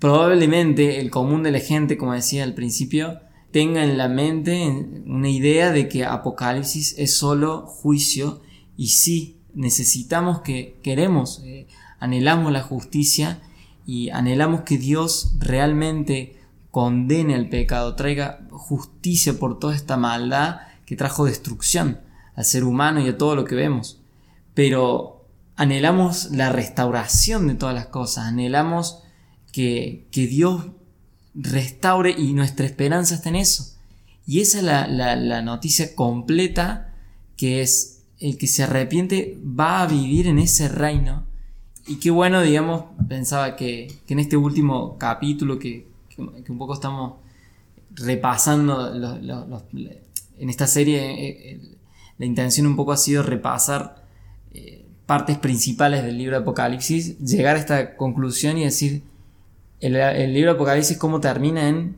probablemente 0.00 0.98
el 0.98 1.12
común 1.12 1.44
de 1.44 1.52
la 1.52 1.60
gente, 1.60 1.96
como 1.96 2.12
decía 2.12 2.42
al 2.42 2.54
principio, 2.54 3.20
tenga 3.52 3.84
en 3.84 3.96
la 3.96 4.08
mente 4.08 4.66
una 5.06 5.30
idea 5.30 5.70
de 5.70 5.88
que 5.88 6.04
Apocalipsis 6.04 6.96
es 6.98 7.16
solo 7.16 7.68
juicio 7.68 8.42
y 8.76 8.88
sí, 8.88 9.36
necesitamos 9.54 10.40
que 10.40 10.80
queremos, 10.82 11.40
eh, 11.44 11.68
anhelamos 12.00 12.50
la 12.50 12.62
justicia 12.62 13.42
y 13.88 14.10
anhelamos 14.10 14.60
que 14.64 14.76
Dios 14.76 15.32
realmente 15.38 16.36
condene 16.70 17.34
el 17.34 17.48
pecado, 17.48 17.94
traiga 17.94 18.46
justicia 18.50 19.38
por 19.38 19.58
toda 19.58 19.74
esta 19.74 19.96
maldad 19.96 20.60
que 20.84 20.94
trajo 20.94 21.24
destrucción 21.24 21.98
al 22.34 22.44
ser 22.44 22.64
humano 22.64 23.00
y 23.00 23.08
a 23.08 23.16
todo 23.16 23.34
lo 23.34 23.46
que 23.46 23.54
vemos. 23.54 23.98
Pero 24.52 25.24
anhelamos 25.56 26.32
la 26.32 26.52
restauración 26.52 27.48
de 27.48 27.54
todas 27.54 27.74
las 27.74 27.86
cosas, 27.86 28.26
anhelamos 28.26 29.04
que, 29.52 30.06
Dios 30.12 30.66
restaure 31.32 32.10
y 32.10 32.34
nuestra 32.34 32.66
esperanza 32.66 33.14
está 33.14 33.30
en 33.30 33.36
eso. 33.36 33.74
Y 34.26 34.40
esa 34.40 34.58
es 34.58 34.64
la, 34.64 34.86
la 34.86 35.40
noticia 35.40 35.94
completa 35.94 36.94
que 37.38 37.62
es 37.62 38.02
el 38.20 38.36
que 38.36 38.48
se 38.48 38.64
arrepiente 38.64 39.40
va 39.42 39.80
a 39.80 39.86
vivir 39.86 40.26
en 40.26 40.38
ese 40.38 40.68
reino 40.68 41.26
y 41.88 41.96
qué 41.96 42.10
bueno, 42.10 42.42
digamos, 42.42 42.84
pensaba 43.08 43.56
que, 43.56 43.88
en 44.06 44.18
este 44.18 44.36
último 44.36 44.96
capítulo 44.98 45.58
que, 45.58 45.86
un 46.18 46.58
poco 46.58 46.74
estamos 46.74 47.14
repasando 47.94 48.92
en 50.38 50.50
esta 50.50 50.66
serie, 50.66 51.28
eh, 51.28 51.60
la 52.18 52.26
intención 52.26 52.66
un 52.66 52.76
poco 52.76 52.92
ha 52.92 52.96
sido 52.96 53.22
repasar 53.22 54.04
eh, 54.52 54.84
partes 55.06 55.38
principales 55.38 56.02
del 56.02 56.18
libro 56.18 56.36
de 56.36 56.42
Apocalipsis, 56.42 57.18
llegar 57.18 57.56
a 57.56 57.60
esta 57.60 57.96
conclusión 57.96 58.58
y 58.58 58.64
decir, 58.64 59.02
el, 59.80 59.96
el 59.96 60.34
libro 60.34 60.52
de 60.52 60.56
Apocalipsis 60.56 60.98
cómo 60.98 61.20
termina 61.20 61.68
en 61.68 61.96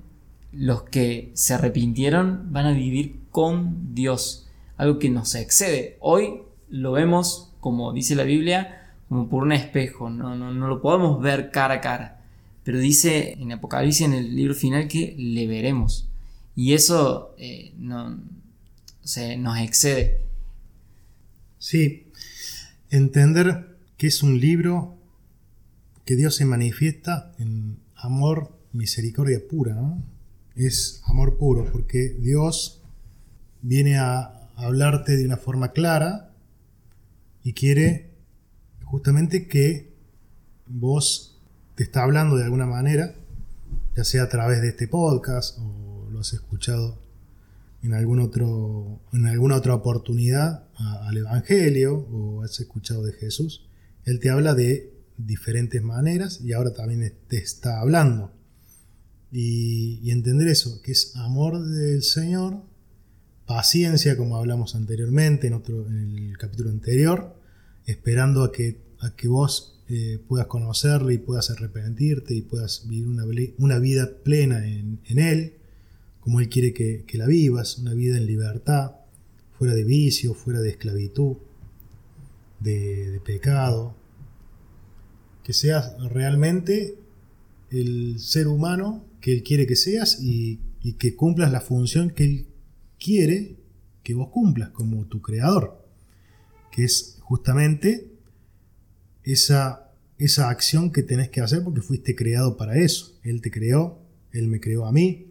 los 0.53 0.83
que 0.83 1.31
se 1.35 1.55
arrepintieron 1.55 2.53
van 2.53 2.67
a 2.67 2.73
vivir 2.73 3.21
con 3.31 3.95
Dios, 3.95 4.49
algo 4.77 4.99
que 4.99 5.09
nos 5.09 5.35
excede. 5.35 5.97
Hoy 6.01 6.43
lo 6.69 6.93
vemos, 6.93 7.53
como 7.61 7.93
dice 7.93 8.15
la 8.15 8.25
Biblia, 8.25 8.80
como 9.11 9.29
por 9.29 9.43
un 9.43 9.51
espejo, 9.51 10.09
no, 10.09 10.37
no, 10.37 10.55
no 10.55 10.69
lo 10.69 10.81
podemos 10.81 11.21
ver 11.21 11.51
cara 11.51 11.75
a 11.75 11.81
cara. 11.81 12.23
Pero 12.63 12.79
dice 12.79 13.33
en 13.33 13.51
Apocalipsis, 13.51 14.07
en 14.07 14.13
el 14.13 14.37
libro 14.37 14.55
final, 14.55 14.87
que 14.87 15.17
le 15.19 15.49
veremos. 15.49 16.09
Y 16.55 16.75
eso 16.75 17.35
eh, 17.37 17.75
no, 17.77 18.21
se 19.03 19.37
nos 19.37 19.59
excede. 19.59 20.23
Sí, 21.59 22.07
entender 22.89 23.77
que 23.97 24.07
es 24.07 24.23
un 24.23 24.39
libro 24.39 24.97
que 26.05 26.15
Dios 26.15 26.37
se 26.37 26.45
manifiesta 26.45 27.33
en 27.41 27.79
amor, 27.97 28.57
misericordia 28.73 29.41
pura. 29.51 29.77
Es 30.55 31.03
amor 31.07 31.37
puro, 31.37 31.69
porque 31.73 32.11
Dios 32.11 32.81
viene 33.61 33.99
a 33.99 34.49
hablarte 34.55 35.17
de 35.17 35.25
una 35.25 35.37
forma 35.37 35.73
clara 35.73 36.31
y 37.43 37.55
quiere 37.55 38.10
justamente 38.91 39.47
que 39.47 39.93
vos 40.67 41.39
te 41.77 41.85
está 41.85 42.03
hablando 42.03 42.37
de 42.37 42.45
alguna 42.45 42.67
manera, 42.67 43.15
ya 43.97 44.05
sea 44.05 44.25
a 44.25 44.29
través 44.29 44.61
de 44.61 44.69
este 44.69 44.89
podcast 44.89 45.59
o 45.59 46.09
lo 46.11 46.21
has 46.21 46.33
escuchado 46.33 46.99
en, 47.83 47.93
en 47.93 49.27
alguna 49.27 49.57
otra 49.57 49.75
oportunidad 49.75 50.65
al 50.77 51.17
Evangelio 51.17 51.95
o 51.95 52.43
has 52.43 52.59
escuchado 52.61 53.05
de 53.05 53.13
Jesús, 53.13 53.67
Él 54.05 54.21
te 54.21 54.31
habla 54.31 54.55
de 54.55 54.93
diferentes 55.17 55.83
maneras 55.83 56.41
y 56.43 56.53
ahora 56.53 56.73
también 56.73 57.15
te 57.29 57.39
está 57.39 57.81
hablando. 57.81 58.33
Y, 59.33 60.11
entender 60.11 60.49
eso, 60.49 60.83
que 60.83 60.91
es 60.91 61.15
amor 61.17 61.65
del 61.65 62.03
Señor, 62.03 62.63
paciencia, 63.47 64.17
como 64.17 64.37
hablamos 64.37 64.75
anteriormente 64.75 65.47
en, 65.47 65.55
otro, 65.55 65.87
en 65.87 66.31
el 66.31 66.39
capítulo 66.39 66.71
anterior, 66.71 67.40
esperando 67.87 68.45
a 68.45 68.53
que, 68.53 68.79
a 69.01 69.15
que 69.17 69.29
vos 69.29 69.81
eh, 69.89 70.19
puedas 70.29 70.47
conocerle 70.47 71.15
y 71.15 71.19
puedas 71.19 71.51
arrepentirte 71.51 72.35
y 72.35 72.43
puedas 72.43 72.87
vivir 72.89 73.07
una, 73.59 73.79
vida 73.79 74.11
plena 74.23 74.67
en, 74.67 75.01
en 75.07 75.19
Él 75.19 75.61
como 76.21 76.41
Él 76.41 76.49
quiere 76.49 76.73
que, 76.73 77.05
la 77.15 77.27
vivas, 77.27 77.79
una 77.79 77.95
vida 77.95 78.17
en 78.17 78.27
libertad, 78.27 78.93
fuera 79.59 79.75
de 79.75 79.85
vicio, 79.85 80.35
fuera 80.35 80.61
de 80.61 80.71
esclavitud, 80.71 81.37
de, 82.61 83.21
pecado, 83.25 83.97
que 85.43 85.53
seas 85.53 85.97
realmente 86.11 86.99
el 87.71 88.19
ser 88.19 88.49
humano 88.49 89.05
que 89.21 89.33
Él 89.33 89.43
quiere 89.43 89.67
que 89.67 89.77
seas 89.77 90.21
y, 90.21 90.61
que 90.99 91.15
cumplas 91.15 91.53
la 91.53 91.61
función 91.61 92.11
que 92.11 92.25
Él 92.25 92.47
quiere 92.99 93.57
que 94.03 94.15
vos 94.15 94.29
cumplas 94.29 94.71
como 94.71 95.07
tu 95.07 95.21
creador, 95.21 95.80
que 96.71 96.85
es 96.85 97.19
justamente 97.21 98.11
esa, 99.25 99.93
esa 100.19 100.49
acción 100.51 100.93
que 100.93 101.03
tenés 101.03 101.29
que 101.31 101.41
hacer 101.41 101.63
porque 101.63 101.83
fuiste 101.83 102.15
creado 102.15 102.57
para 102.57 102.77
eso. 102.77 103.19
Él 103.23 103.41
te 103.41 103.51
creó, 103.51 103.99
Él 104.33 104.49
me 104.49 104.61
creó 104.61 104.87
a 104.87 104.93
mí, 104.93 105.27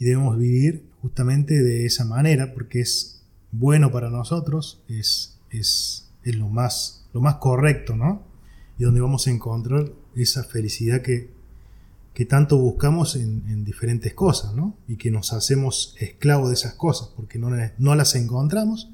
y 0.00 0.06
debemos 0.06 0.38
vivir 0.38 0.84
justamente 1.02 1.62
de 1.62 1.84
esa 1.84 2.04
manera 2.04 2.54
porque 2.54 2.80
es 2.80 3.22
bueno 3.52 3.92
para 3.92 4.10
nosotros, 4.10 4.82
es, 4.88 5.38
es, 5.50 6.08
lo, 6.24 6.48
más, 6.48 7.06
lo 7.12 7.20
más 7.20 7.36
correcto, 7.36 7.96
¿no? 7.96 8.22
Y 8.78 8.84
donde 8.84 9.02
vamos 9.02 9.26
a 9.26 9.30
encontrar 9.30 9.92
esa 10.16 10.42
felicidad 10.42 11.02
que, 11.02 11.30
que 12.14 12.24
tanto 12.24 12.58
buscamos 12.58 13.14
en, 13.16 13.64
diferentes 13.64 14.14
cosas, 14.14 14.54
¿no? 14.54 14.74
Y 14.88 14.96
que 14.96 15.10
nos 15.10 15.34
hacemos 15.34 15.94
esclavos 16.00 16.48
de 16.48 16.54
esas 16.54 16.74
cosas 16.74 17.10
porque 17.14 17.38
no, 17.38 17.50
no 17.78 17.94
las 17.94 18.14
encontramos. 18.14 18.90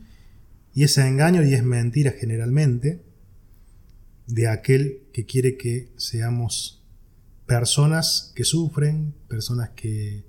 Y 0.76 0.84
ese 0.84 1.04
engaño 1.08 1.42
y 1.42 1.54
es 1.54 1.64
mentira 1.64 2.12
generalmente 2.12 3.02
de 4.28 4.46
aquel 4.46 5.08
que 5.12 5.26
quiere 5.26 5.56
que 5.56 5.90
seamos 5.96 6.84
personas 7.46 8.32
que 8.36 8.44
sufren, 8.44 9.12
personas 9.26 9.70
que 9.70 10.26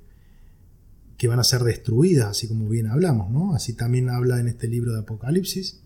que 1.17 1.27
van 1.27 1.39
a 1.39 1.43
ser 1.43 1.63
destruidas, 1.63 2.27
así 2.27 2.47
como 2.47 2.69
bien 2.69 2.87
hablamos, 2.87 3.31
¿no? 3.31 3.55
Así 3.55 3.73
también 3.73 4.09
habla 4.09 4.39
en 4.39 4.47
este 4.47 4.67
libro 4.67 4.93
de 4.93 4.99
Apocalipsis, 4.99 5.81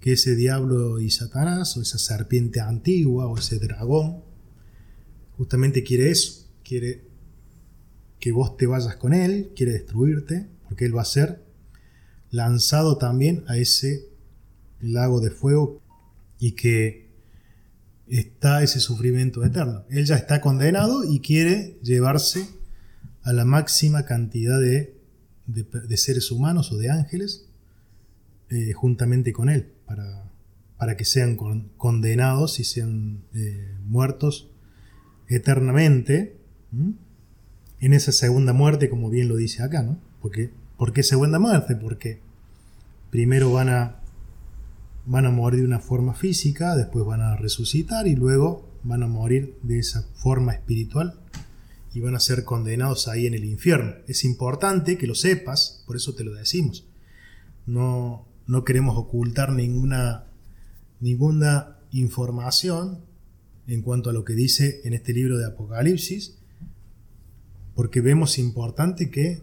que 0.00 0.12
ese 0.12 0.34
diablo 0.34 1.00
y 1.00 1.10
Satanás, 1.10 1.76
o 1.76 1.82
esa 1.82 1.98
serpiente 1.98 2.60
antigua, 2.60 3.26
o 3.28 3.38
ese 3.38 3.58
dragón, 3.58 4.24
justamente 5.36 5.84
quiere 5.84 6.10
eso, 6.10 6.48
quiere 6.64 7.04
que 8.18 8.32
vos 8.32 8.56
te 8.56 8.66
vayas 8.66 8.96
con 8.96 9.12
él, 9.12 9.52
quiere 9.54 9.72
destruirte, 9.72 10.48
porque 10.64 10.84
él 10.84 10.96
va 10.96 11.02
a 11.02 11.06
ser 11.06 11.45
lanzado 12.36 12.98
también 12.98 13.44
a 13.48 13.56
ese 13.56 14.08
lago 14.80 15.20
de 15.20 15.30
fuego 15.30 15.80
y 16.38 16.52
que 16.52 17.06
está 18.06 18.62
ese 18.62 18.78
sufrimiento 18.78 19.44
eterno. 19.44 19.84
Él 19.90 20.04
ya 20.04 20.16
está 20.16 20.40
condenado 20.40 21.02
y 21.04 21.20
quiere 21.20 21.78
llevarse 21.82 22.46
a 23.22 23.32
la 23.32 23.44
máxima 23.44 24.04
cantidad 24.04 24.60
de, 24.60 24.94
seres 25.96 26.30
humanos 26.30 26.70
o 26.72 26.76
de 26.76 26.90
ángeles 26.90 27.48
eh, 28.50 28.72
juntamente 28.72 29.32
con 29.32 29.48
Él, 29.48 29.72
para, 29.86 30.30
para 30.76 30.96
que 30.96 31.04
sean 31.04 31.36
condenados 31.76 32.60
y 32.60 32.64
sean 32.64 33.24
eh, 33.34 33.74
muertos 33.82 34.50
eternamente 35.28 36.36
en 37.80 37.92
esa 37.92 38.12
segunda 38.12 38.52
muerte, 38.52 38.88
como 38.88 39.10
bien 39.10 39.28
lo 39.28 39.36
dice 39.36 39.62
acá, 39.62 39.82
¿no? 39.82 39.98
Porque, 40.20 40.50
¿Por 40.76 40.92
qué 40.92 41.02
segunda 41.02 41.38
muerte? 41.38 41.74
Porque 41.74 42.20
primero 43.10 43.52
van 43.52 43.68
a, 43.68 43.96
van 45.04 45.26
a 45.26 45.30
morir 45.30 45.60
de 45.60 45.66
una 45.66 45.80
forma 45.80 46.14
física, 46.14 46.76
después 46.76 47.04
van 47.04 47.20
a 47.20 47.36
resucitar 47.36 48.06
y 48.06 48.16
luego 48.16 48.68
van 48.82 49.02
a 49.02 49.06
morir 49.06 49.58
de 49.62 49.78
esa 49.78 50.02
forma 50.14 50.52
espiritual 50.52 51.18
y 51.92 52.00
van 52.00 52.14
a 52.14 52.20
ser 52.20 52.44
condenados 52.44 53.08
ahí 53.08 53.26
en 53.26 53.34
el 53.34 53.44
infierno. 53.44 53.94
Es 54.06 54.24
importante 54.24 54.98
que 54.98 55.06
lo 55.06 55.14
sepas, 55.14 55.82
por 55.86 55.96
eso 55.96 56.14
te 56.14 56.24
lo 56.24 56.34
decimos. 56.34 56.86
No, 57.66 58.26
no 58.46 58.64
queremos 58.64 58.96
ocultar 58.96 59.52
ninguna, 59.52 60.26
ninguna 61.00 61.78
información 61.92 63.00
en 63.66 63.82
cuanto 63.82 64.10
a 64.10 64.12
lo 64.12 64.24
que 64.24 64.34
dice 64.34 64.80
en 64.84 64.92
este 64.92 65.12
libro 65.12 65.38
de 65.38 65.46
Apocalipsis, 65.46 66.36
porque 67.74 68.00
vemos 68.00 68.38
importante 68.38 69.10
que 69.10 69.42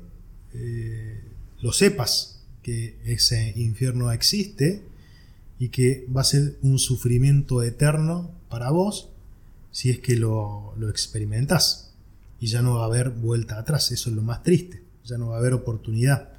eh, 0.54 1.24
lo 1.62 1.72
sepas, 1.72 2.33
que 2.64 2.98
ese 3.06 3.54
infierno 3.56 4.12
existe 4.12 4.82
y 5.60 5.70
que 5.70 6.08
va 6.16 6.22
a 6.22 6.26
ser 6.26 6.58
un 6.64 6.80
sufrimiento 6.80 7.62
eterno 7.62 8.32
para 8.50 8.72
vos 8.72 9.10
si 9.72 9.90
es 9.90 10.00
que 10.00 10.16
lo, 10.16 10.74
lo 10.78 10.90
experimentas 10.90 11.94
y 12.40 12.48
ya 12.48 12.62
no 12.62 12.76
va 12.76 12.84
a 12.84 12.88
haber 12.88 13.10
vuelta 13.10 13.58
atrás. 13.58 13.92
Eso 13.92 14.10
es 14.10 14.16
lo 14.16 14.22
más 14.22 14.44
triste. 14.44 14.84
Ya 15.06 15.18
no 15.18 15.30
va 15.30 15.36
a 15.36 15.40
haber 15.40 15.54
oportunidad. 15.54 16.30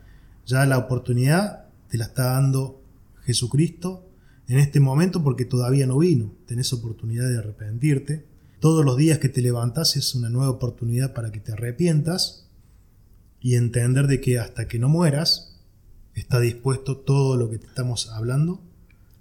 Ya 0.46 0.66
la 0.66 0.78
oportunidad 0.78 1.66
te 1.88 1.98
la 1.98 2.04
está 2.04 2.32
dando 2.32 2.82
Jesucristo 3.24 4.06
en 4.46 4.58
este 4.58 4.80
momento 4.80 5.22
porque 5.22 5.44
todavía 5.44 5.86
no 5.86 5.98
vino. 5.98 6.32
Tenés 6.46 6.72
oportunidad 6.72 7.28
de 7.28 7.38
arrepentirte. 7.38 8.24
Todos 8.60 8.84
los 8.84 8.96
días 8.96 9.18
que 9.18 9.28
te 9.28 9.42
levantas 9.42 9.96
es 9.96 10.14
una 10.14 10.28
nueva 10.28 10.50
oportunidad 10.50 11.14
para 11.14 11.32
que 11.32 11.40
te 11.40 11.52
arrepientas 11.52 12.46
y 13.40 13.56
entender 13.56 14.06
de 14.06 14.20
que 14.20 14.38
hasta 14.38 14.68
que 14.68 14.78
no 14.78 14.88
mueras 14.88 15.53
está 16.14 16.40
dispuesto 16.40 16.96
todo 16.96 17.36
lo 17.36 17.50
que 17.50 17.58
te 17.58 17.66
estamos 17.66 18.10
hablando, 18.10 18.60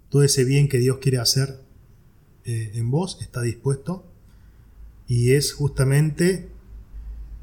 todo 0.10 0.24
ese 0.24 0.44
bien 0.44 0.68
que 0.68 0.80
Dios 0.80 1.00
quiere 1.00 1.18
hacer 1.18 1.60
eh, 2.46 2.72
en 2.76 2.92
vos 2.92 3.18
está 3.22 3.42
dispuesto 3.42 4.06
y 5.08 5.32
es 5.32 5.54
justamente 5.54 6.50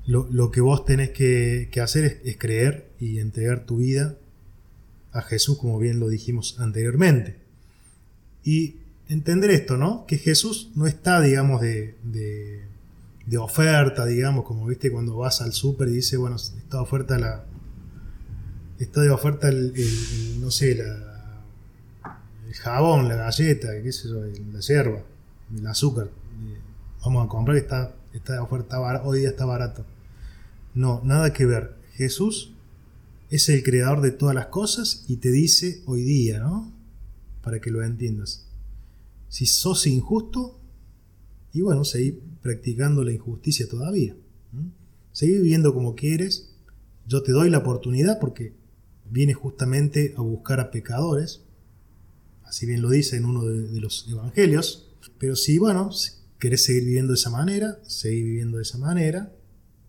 lo, 0.07 0.51
que 0.51 0.61
vos 0.61 0.85
tenés 0.85 1.11
que, 1.11 1.71
hacer 1.81 2.21
es, 2.25 2.37
creer 2.37 2.91
y 2.99 3.21
entregar 3.21 3.65
tu 3.65 3.77
vida 3.77 4.19
a 5.13 5.23
Jesús, 5.23 5.59
como 5.59 5.79
bien 5.79 6.01
lo 6.01 6.09
dijimos 6.09 6.59
anteriormente. 6.59 7.37
Y 8.43 8.77
entender 9.09 9.51
esto, 9.51 9.77
¿no? 9.77 10.07
Que 10.07 10.19
Jesús 10.19 10.71
no 10.75 10.87
está, 10.87 11.21
digamos, 11.21 11.61
de, 11.61 11.95
de, 12.03 13.39
oferta, 13.39 14.07
digamos, 14.07 14.45
como 14.45 14.67
viste 14.67 14.91
cuando 14.91 15.17
vas 15.17 15.41
al 15.41 15.53
súper 15.53 15.89
y 15.89 15.93
dice, 15.93 16.17
bueno, 16.17 16.37
está 16.37 16.83
oferta 16.83 17.17
la. 17.19 17.45
Está 18.81 19.03
de 19.03 19.11
oferta 19.11 19.51
el, 19.51 19.75
no 20.41 20.51
sé, 20.51 20.75
la, 20.75 21.45
el 22.49 22.55
jabón, 22.55 23.09
la 23.09 23.15
galleta, 23.15 23.69
qué 23.83 23.93
sé 23.93 24.09
la 24.09 24.61
yerba, 24.61 25.03
el 25.55 25.67
azúcar. 25.67 26.09
Vamos 27.05 27.27
a 27.27 27.29
comprar 27.29 27.59
está, 27.59 27.95
oferta, 28.43 28.81
hoy 29.05 29.21
día 29.21 29.29
está 29.29 29.45
barato. 29.45 29.85
No, 30.75 31.03
nada 31.05 31.35
que 31.35 31.45
ver. 31.45 31.75
Jesús 31.93 32.55
es 33.29 33.51
el 33.51 33.63
creador 33.63 34.01
de 34.01 34.13
todas 34.13 34.35
las 34.35 34.47
cosas 34.47 35.05
y 35.09 35.17
te 35.17 35.31
dice 35.31 35.83
hoy 35.85 36.03
día, 36.03 36.41
¿no? 36.41 36.73
Para 37.43 37.61
que 37.61 37.71
lo 37.71 37.83
entiendas. 37.83 38.47
Si 39.29 39.45
sos 39.45 39.87
injusto, 39.87 40.59
y 41.53 41.61
bueno, 41.61 41.85
seguí 41.85 42.19
practicando 42.41 43.05
la 43.05 43.13
injusticia 43.13 43.69
todavía. 43.69 44.17
Seguí 45.13 45.33
viviendo 45.35 45.75
como 45.75 45.95
quieres. 45.95 46.55
Yo 47.07 47.23
te 47.23 47.33
doy 47.33 47.51
la 47.51 47.59
oportunidad 47.59 48.19
porque 48.19 48.59
viene 49.11 49.35
justamente 49.35 50.15
a 50.17 50.23
buscar 50.23 50.61
a 50.61 50.71
pecadores. 50.71 51.43
Así 52.45 52.67
bien 52.67 52.83
lo 52.83 52.91
dice 52.91 53.17
en 53.17 53.25
uno 53.25 53.45
de, 53.45 53.81
los 53.81 54.07
evangelios. 54.09 54.93
Pero 55.19 55.37
si, 55.37 55.59
bueno, 55.59 55.91
querés 56.39 56.65
seguir 56.65 56.85
viviendo 56.85 57.13
de 57.13 57.19
esa 57.19 57.31
manera, 57.31 57.79
seguí 57.87 58.23
viviendo 58.23 58.57
de 58.59 58.63
esa 58.63 58.79
manera 58.79 59.33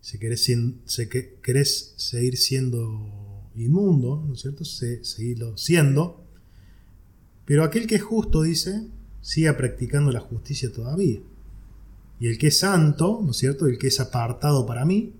Si 0.01 0.17
querés, 0.19 0.43
si 0.85 1.09
querés 1.41 1.93
seguir 1.97 2.37
siendo 2.37 3.49
inmundo, 3.55 4.23
¿no 4.27 4.33
es 4.33 4.41
cierto? 4.41 4.65
Se, 4.65 5.03
seguirlo 5.03 5.57
siendo. 5.57 6.25
Pero 7.45 7.63
aquel 7.63 7.87
que 7.87 7.95
es 7.95 8.03
justo, 8.03 8.41
dice, 8.41 8.87
siga 9.21 9.57
practicando 9.57 10.11
la 10.11 10.19
justicia 10.19 10.71
todavía. 10.71 11.21
Y 12.19 12.27
el 12.27 12.37
que 12.37 12.47
es 12.47 12.59
santo, 12.59 13.21
¿no 13.23 13.31
es 13.31 13.37
cierto? 13.37 13.67
El 13.67 13.77
que 13.77 13.87
es 13.87 13.99
apartado 13.99 14.65
para 14.65 14.85
mí, 14.85 15.13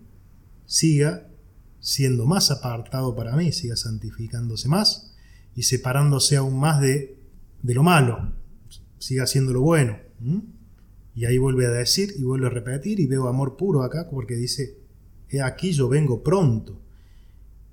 siga 0.65 1.30
siendo 1.81 2.25
más 2.25 2.51
apartado 2.51 3.15
para 3.15 3.35
mí, 3.35 3.51
siga 3.51 3.75
santificándose 3.75 4.69
más 4.69 5.13
y 5.55 5.63
separándose 5.63 6.37
aún 6.37 6.57
más 6.57 6.79
de, 6.79 7.17
de 7.61 7.73
lo 7.73 7.83
malo, 7.83 8.33
siga 8.99 9.23
haciendo 9.23 9.51
lo 9.51 9.61
bueno. 9.61 9.97
Y 11.13 11.25
ahí 11.25 11.37
vuelve 11.37 11.65
a 11.65 11.71
decir 11.71 12.13
y 12.17 12.23
vuelve 12.23 12.47
a 12.47 12.51
repetir 12.51 12.99
y 12.99 13.07
veo 13.07 13.27
amor 13.27 13.57
puro 13.57 13.83
acá 13.83 14.07
porque 14.09 14.35
dice, 14.35 14.77
he 15.29 15.41
aquí 15.41 15.73
yo 15.73 15.89
vengo 15.89 16.23
pronto 16.23 16.79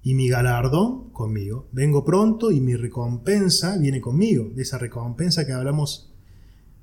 y 0.02 0.14
mi 0.14 0.28
galardón 0.28 1.10
conmigo. 1.10 1.68
Vengo 1.70 2.04
pronto 2.04 2.50
y 2.50 2.60
mi 2.60 2.74
recompensa 2.74 3.76
viene 3.76 4.00
conmigo. 4.00 4.50
De 4.54 4.62
esa 4.62 4.78
recompensa 4.78 5.46
que 5.46 5.52
hablamos 5.52 6.10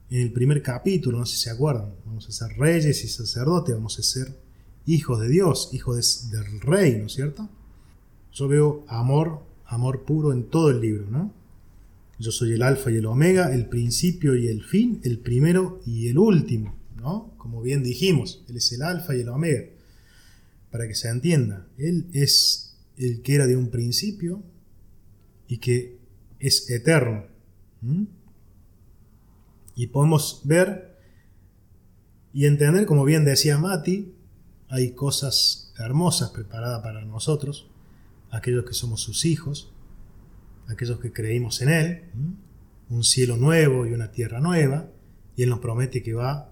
en 0.09 0.21
el 0.21 0.31
primer 0.31 0.61
capítulo, 0.61 1.17
no 1.17 1.25
sé 1.25 1.35
si 1.35 1.43
se 1.43 1.49
acuerdan. 1.49 1.95
Vamos 2.05 2.29
a 2.29 2.31
ser 2.31 2.55
reyes 2.57 3.03
y 3.03 3.07
sacerdotes, 3.07 3.75
vamos 3.75 3.97
a 3.97 4.03
ser 4.03 4.44
hijos 4.85 5.19
de 5.19 5.29
Dios, 5.29 5.69
hijos 5.73 6.29
del 6.31 6.61
rey, 6.61 6.97
¿no 6.99 7.07
es 7.07 7.13
cierto? 7.13 7.49
Yo 8.31 8.47
veo 8.47 8.85
amor, 8.87 9.43
amor 9.65 10.03
puro 10.03 10.33
en 10.33 10.49
todo 10.49 10.69
el 10.69 10.81
libro, 10.81 11.05
¿no? 11.09 11.33
Yo 12.19 12.31
soy 12.31 12.53
el 12.53 12.61
alfa 12.61 12.91
y 12.91 12.97
el 12.97 13.05
omega, 13.05 13.53
el 13.53 13.67
principio 13.67 14.35
y 14.35 14.47
el 14.47 14.63
fin, 14.63 15.01
el 15.03 15.19
primero 15.19 15.81
y 15.85 16.07
el 16.07 16.17
último, 16.17 16.75
¿no? 16.95 17.33
Como 17.37 17.61
bien 17.61 17.83
dijimos, 17.83 18.43
Él 18.47 18.57
es 18.57 18.71
el 18.71 18.81
alfa 18.81 19.15
y 19.15 19.21
el 19.21 19.29
omega. 19.29 19.65
Para 20.71 20.87
que 20.87 20.95
se 20.95 21.09
entienda, 21.09 21.67
Él 21.77 22.07
es 22.13 22.77
el 22.97 23.21
que 23.21 23.35
era 23.35 23.47
de 23.47 23.57
un 23.57 23.69
principio 23.69 24.43
y 25.47 25.57
que 25.57 25.97
es 26.39 26.69
eterno. 26.69 27.25
Y 29.75 29.87
podemos 29.87 30.41
ver 30.45 30.97
y 32.33 32.45
entender, 32.45 32.85
como 32.85 33.03
bien 33.03 33.25
decía 33.25 33.57
Mati, 33.57 34.14
hay 34.69 34.91
cosas 34.91 35.73
hermosas 35.77 36.31
preparadas 36.31 36.81
para 36.81 37.05
nosotros, 37.05 37.67
aquellos 38.31 38.65
que 38.65 38.73
somos 38.73 39.01
sus 39.01 39.25
hijos, 39.25 39.71
aquellos 40.67 40.99
que 40.99 41.11
creímos 41.11 41.61
en 41.61 41.69
Él, 41.69 42.03
un 42.89 43.03
cielo 43.03 43.37
nuevo 43.37 43.85
y 43.85 43.93
una 43.93 44.11
tierra 44.11 44.39
nueva, 44.39 44.89
y 45.35 45.43
Él 45.43 45.49
nos 45.49 45.59
promete 45.59 46.01
que 46.01 46.13
va 46.13 46.51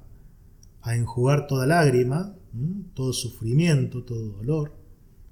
a 0.81 0.95
enjugar 0.95 1.47
toda 1.47 1.65
lágrima, 1.65 2.35
todo 2.93 3.13
sufrimiento, 3.13 4.03
todo 4.03 4.29
dolor, 4.29 4.75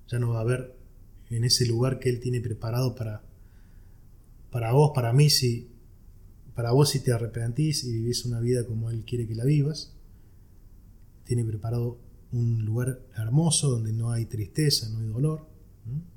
ya 0.07 0.19
no 0.19 0.29
va 0.29 0.39
a 0.39 0.41
haber 0.41 0.75
en 1.29 1.43
ese 1.43 1.65
lugar 1.65 1.99
que 1.99 2.09
Él 2.09 2.19
tiene 2.19 2.41
preparado 2.41 2.95
para, 2.95 3.23
para 4.49 4.71
vos, 4.73 4.91
para 4.93 5.13
mí, 5.13 5.29
si, 5.29 5.69
para 6.55 6.71
vos 6.71 6.89
si 6.89 6.99
te 7.01 7.13
arrepentís 7.13 7.83
y 7.83 7.93
vivís 7.93 8.25
una 8.25 8.39
vida 8.39 8.65
como 8.65 8.89
Él 8.89 9.03
quiere 9.05 9.27
que 9.27 9.35
la 9.35 9.45
vivas, 9.45 9.93
tiene 11.23 11.45
preparado 11.45 11.97
un 12.31 12.65
lugar 12.65 13.01
hermoso 13.17 13.69
donde 13.69 13.91
no 13.93 14.11
hay 14.11 14.25
tristeza, 14.25 14.89
no 14.89 14.99
hay 14.99 15.07
dolor, 15.07 15.47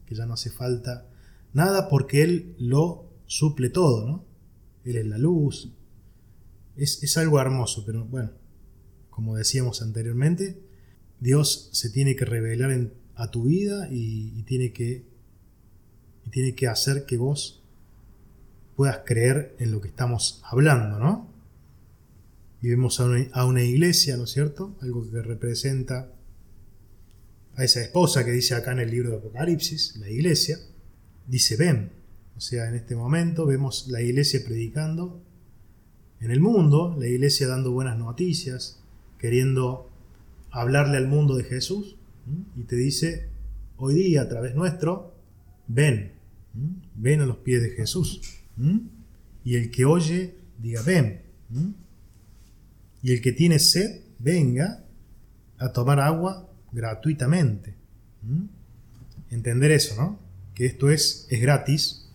que 0.06 0.14
ya 0.14 0.26
no 0.26 0.34
hace 0.34 0.50
falta 0.50 1.06
nada 1.52 1.88
porque 1.88 2.22
Él 2.22 2.54
lo 2.58 3.08
suple 3.26 3.70
todo, 3.70 4.06
¿no? 4.06 4.24
Él 4.84 4.96
es 4.96 5.06
la 5.06 5.18
luz. 5.18 5.70
Es, 6.76 7.16
algo 7.16 7.40
hermoso, 7.40 7.84
pero 7.86 8.04
bueno, 8.04 8.30
como 9.10 9.36
decíamos 9.36 9.80
anteriormente, 9.80 10.58
Dios 11.20 11.70
se 11.72 11.90
tiene 11.90 12.16
que 12.16 12.24
revelar 12.24 12.90
a 13.14 13.30
tu 13.30 13.44
vida 13.44 13.88
y, 13.90 14.42
tiene 14.42 14.72
que, 14.72 15.04
y 16.26 16.30
tiene 16.30 16.54
que 16.54 16.66
hacer 16.66 17.06
que 17.06 17.16
vos 17.16 17.62
puedas 18.76 19.00
creer 19.06 19.54
en 19.60 19.70
lo 19.70 19.80
que 19.80 19.88
estamos 19.88 20.42
hablando, 20.44 20.98
¿no? 20.98 21.33
Y 22.64 22.70
vemos 22.70 22.98
a 22.98 23.44
una, 23.44 23.62
iglesia, 23.62 24.16
¿no 24.16 24.24
es 24.24 24.30
cierto? 24.30 24.74
Algo 24.80 25.06
que 25.10 25.20
representa 25.20 26.10
a 27.56 27.62
esa 27.62 27.82
esposa 27.82 28.24
que 28.24 28.30
dice 28.30 28.54
acá 28.54 28.72
en 28.72 28.78
el 28.78 28.90
libro 28.90 29.10
de 29.10 29.18
Apocalipsis, 29.18 29.96
la 29.96 30.08
iglesia, 30.08 30.56
dice 31.26 31.58
ven. 31.58 31.92
O 32.38 32.40
sea, 32.40 32.66
en 32.70 32.74
este 32.74 32.96
momento 32.96 33.44
vemos 33.44 33.88
la 33.88 34.00
iglesia 34.00 34.40
predicando 34.46 35.22
en 36.20 36.30
el 36.30 36.40
mundo, 36.40 36.96
la 36.98 37.06
iglesia 37.06 37.48
dando 37.48 37.70
buenas 37.70 37.98
noticias, 37.98 38.80
queriendo 39.18 39.90
hablarle 40.50 40.96
al 40.96 41.06
mundo 41.06 41.36
de 41.36 41.44
Jesús, 41.44 41.98
y 42.56 42.62
te 42.62 42.76
dice, 42.76 43.28
hoy 43.76 43.92
día 43.92 44.22
a 44.22 44.28
través 44.30 44.54
nuestro, 44.54 45.12
ven, 45.68 46.12
ven 46.94 47.20
a 47.20 47.26
los 47.26 47.36
pies 47.36 47.60
de 47.60 47.72
Jesús. 47.72 48.22
Y 49.44 49.56
el 49.56 49.70
que 49.70 49.84
oye, 49.84 50.38
diga, 50.62 50.80
ven. 50.80 51.20
Y 53.04 53.12
el 53.12 53.20
que 53.20 53.30
tiene 53.30 53.60
sed, 53.60 54.00
venga 54.18 54.82
a 55.58 55.72
tomar 55.72 56.00
agua 56.00 56.50
gratuitamente. 56.72 57.76
Entender 59.30 59.70
eso, 59.70 59.94
¿no? 59.94 60.18
que 60.54 60.66
esto 60.66 60.90
es, 60.90 61.26
es 61.30 61.40
gratis, 61.40 62.08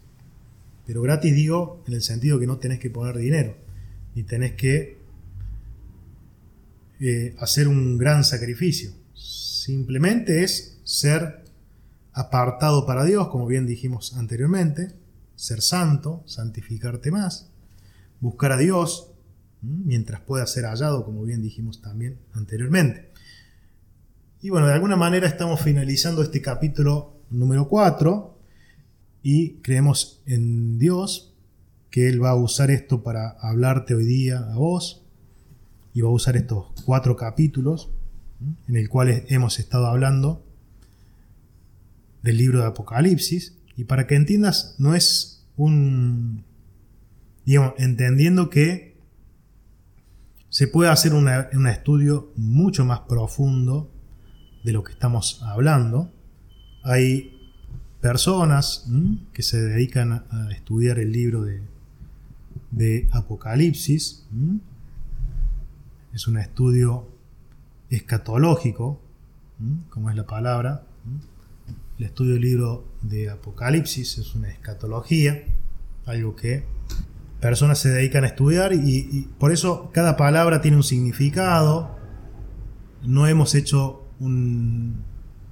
pero 0.86 1.02
gratis 1.02 1.36
digo 1.36 1.84
en 1.88 1.93
el 1.93 2.02
sentido 2.02 2.39
que 2.39 2.47
no 2.47 2.58
tenés 2.58 2.80
que 2.80 2.89
poner 2.89 3.17
dinero, 3.17 3.56
ni 4.15 4.23
tenés 4.23 4.54
que 4.54 4.97
eh, 6.99 7.36
hacer 7.38 7.67
un 7.67 7.97
gran 7.97 8.23
sacrificio. 8.23 8.91
Simplemente 9.13 10.43
es 10.43 10.80
ser 10.84 11.43
apartado 12.13 12.86
para 12.86 13.04
Dios, 13.06 13.28
como 13.28 13.45
bien 13.45 13.67
dijimos 13.67 14.15
anteriormente, 14.15 14.93
ser 15.36 15.62
santo, 15.62 16.23
santificarte 16.25 17.12
más, 17.12 17.52
buscar 18.19 18.54
a 18.54 18.58
Dios 18.58 19.08
mientras 19.61 20.21
pueda 20.21 20.45
ser 20.47 20.65
hallado, 20.65 21.05
como 21.05 21.23
bien 21.23 21.41
dijimos 21.41 21.81
también 21.81 22.17
anteriormente. 22.33 23.09
Y 24.41 24.49
bueno, 24.49 24.67
de 24.67 24.73
alguna 24.73 24.95
manera 24.95 25.27
estamos 25.27 25.61
finalizando 25.61 26.21
este 26.21 26.41
capítulo 26.41 27.17
número 27.29 27.67
4 27.67 28.37
y 29.21 29.55
creemos 29.55 30.21
en 30.25 30.79
Dios 30.79 31.35
que 31.89 32.07
Él 32.07 32.23
va 32.23 32.29
a 32.29 32.35
usar 32.35 32.71
esto 32.71 33.03
para 33.03 33.31
hablarte 33.41 33.95
hoy 33.95 34.05
día 34.05 34.39
a 34.39 34.55
vos 34.55 35.03
y 35.93 36.01
va 36.01 36.09
a 36.09 36.13
usar 36.13 36.37
estos 36.37 36.67
cuatro 36.85 37.15
capítulos 37.15 37.89
en 38.67 38.77
el 38.77 38.87
cual 38.87 39.25
hemos 39.27 39.59
estado 39.59 39.87
hablando 39.87 40.45
del 42.23 42.37
libro 42.37 42.59
de 42.59 42.67
Apocalipsis. 42.67 43.57
Y 43.75 43.85
para 43.85 44.07
que 44.07 44.15
entiendas 44.15 44.75
no 44.77 44.95
es 44.95 45.45
un 45.57 46.45
digamos 47.45 47.73
entendiendo 47.77 48.49
que 48.49 48.88
se 50.49 50.67
puede 50.67 50.89
hacer 50.89 51.13
un 51.13 51.67
estudio 51.67 52.31
mucho 52.35 52.85
más 52.85 53.01
profundo 53.01 53.89
de 54.63 54.73
lo 54.73 54.83
que 54.83 54.91
estamos 54.91 55.41
hablando 55.43 56.12
hay 56.83 57.35
personas 58.01 58.88
que 59.33 59.43
se 59.43 59.62
dedican 59.62 60.12
a, 60.29 60.49
estudiar 60.51 60.99
el 60.99 61.12
libro 61.12 61.43
de, 62.71 63.07
Apocalipsis. 63.12 64.25
Es 66.13 66.27
un 66.27 66.38
estudio 66.38 67.09
escatológico, 67.89 69.01
como 69.89 70.09
es 70.09 70.15
la 70.15 70.25
palabra. 70.25 70.83
El 71.97 72.05
estudio 72.05 72.33
del 72.33 72.43
libro 72.43 72.88
de 73.01 73.29
Apocalipsis 73.29 74.17
es 74.19 74.35
una 74.35 74.49
escatología, 74.49 75.43
algo 76.05 76.35
que 76.35 76.63
personas 77.39 77.80
se 77.80 77.89
dedican 77.89 78.23
a 78.23 78.28
estudiar 78.28 78.73
y 78.73 79.30
por 79.38 79.52
eso 79.52 79.91
cada 79.93 80.17
palabra 80.17 80.62
tiene 80.62 80.78
un 80.78 80.84
significado. 80.84 81.97
No 83.04 83.28
hemos 83.28 83.56
hecho 83.56 84.06
un, 84.19 85.04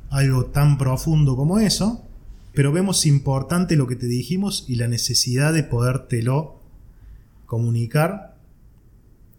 algo 0.09 0.45
tan 0.45 0.77
profundo 0.77 1.35
como 1.35 1.59
eso, 1.59 2.05
pero 2.53 2.71
vemos 2.71 3.05
importante 3.05 3.75
lo 3.75 3.87
que 3.87 3.95
te 3.95 4.07
dijimos 4.07 4.65
y 4.67 4.75
la 4.75 4.87
necesidad 4.87 5.53
de 5.53 5.63
podértelo 5.63 6.59
comunicar, 7.45 8.37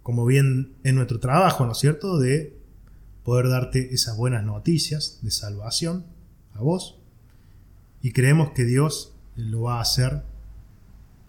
como 0.03 0.25
bien 0.25 0.75
en 0.85 0.95
nuestro 0.95 1.21
trabajo, 1.21 1.67
¿no 1.67 1.73
es 1.73 1.79
cierto? 1.79 2.19
De 2.19 2.57
poder 3.25 3.49
darte 3.49 3.93
esas 3.93 4.17
buenas 4.17 4.45
noticias 4.45 5.19
de 5.23 5.31
salvación 5.31 6.07
a 6.55 6.63
vos. 6.63 6.99
Y 8.01 8.13
creemos 8.13 8.53
que 8.53 8.65
Dios 8.65 9.15
lo 9.35 9.63
va 9.63 9.79
a 9.79 9.83
hacer 9.83 10.23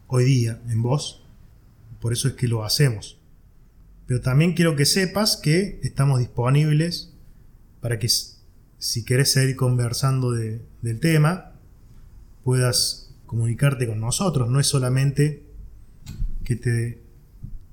hoy 0.09 0.25
día 0.25 0.61
en 0.67 0.81
vos. 0.81 1.23
Por 2.01 2.11
eso 2.11 2.27
es 2.27 2.33
que 2.33 2.47
lo 2.47 2.65
hacemos. 2.65 3.17
Pero 4.05 4.21
también 4.21 4.53
quiero 4.53 4.75
que 4.75 4.85
sepas 4.85 5.37
que 5.37 5.79
estamos 5.83 6.19
disponibles 6.19 7.13
para 7.79 7.99
que 7.99 8.09
si 8.09 9.05
querés 9.05 9.31
seguir 9.31 9.55
conversando 9.55 10.31
del 10.31 10.99
tema, 10.99 11.53
puedas 12.43 13.13
comunicarte 13.25 13.87
con 13.87 13.99
nosotros. 13.99 14.49
No 14.49 14.59
es 14.59 14.67
solamente 14.67 15.43
que 16.43 16.55
te, 16.55 17.03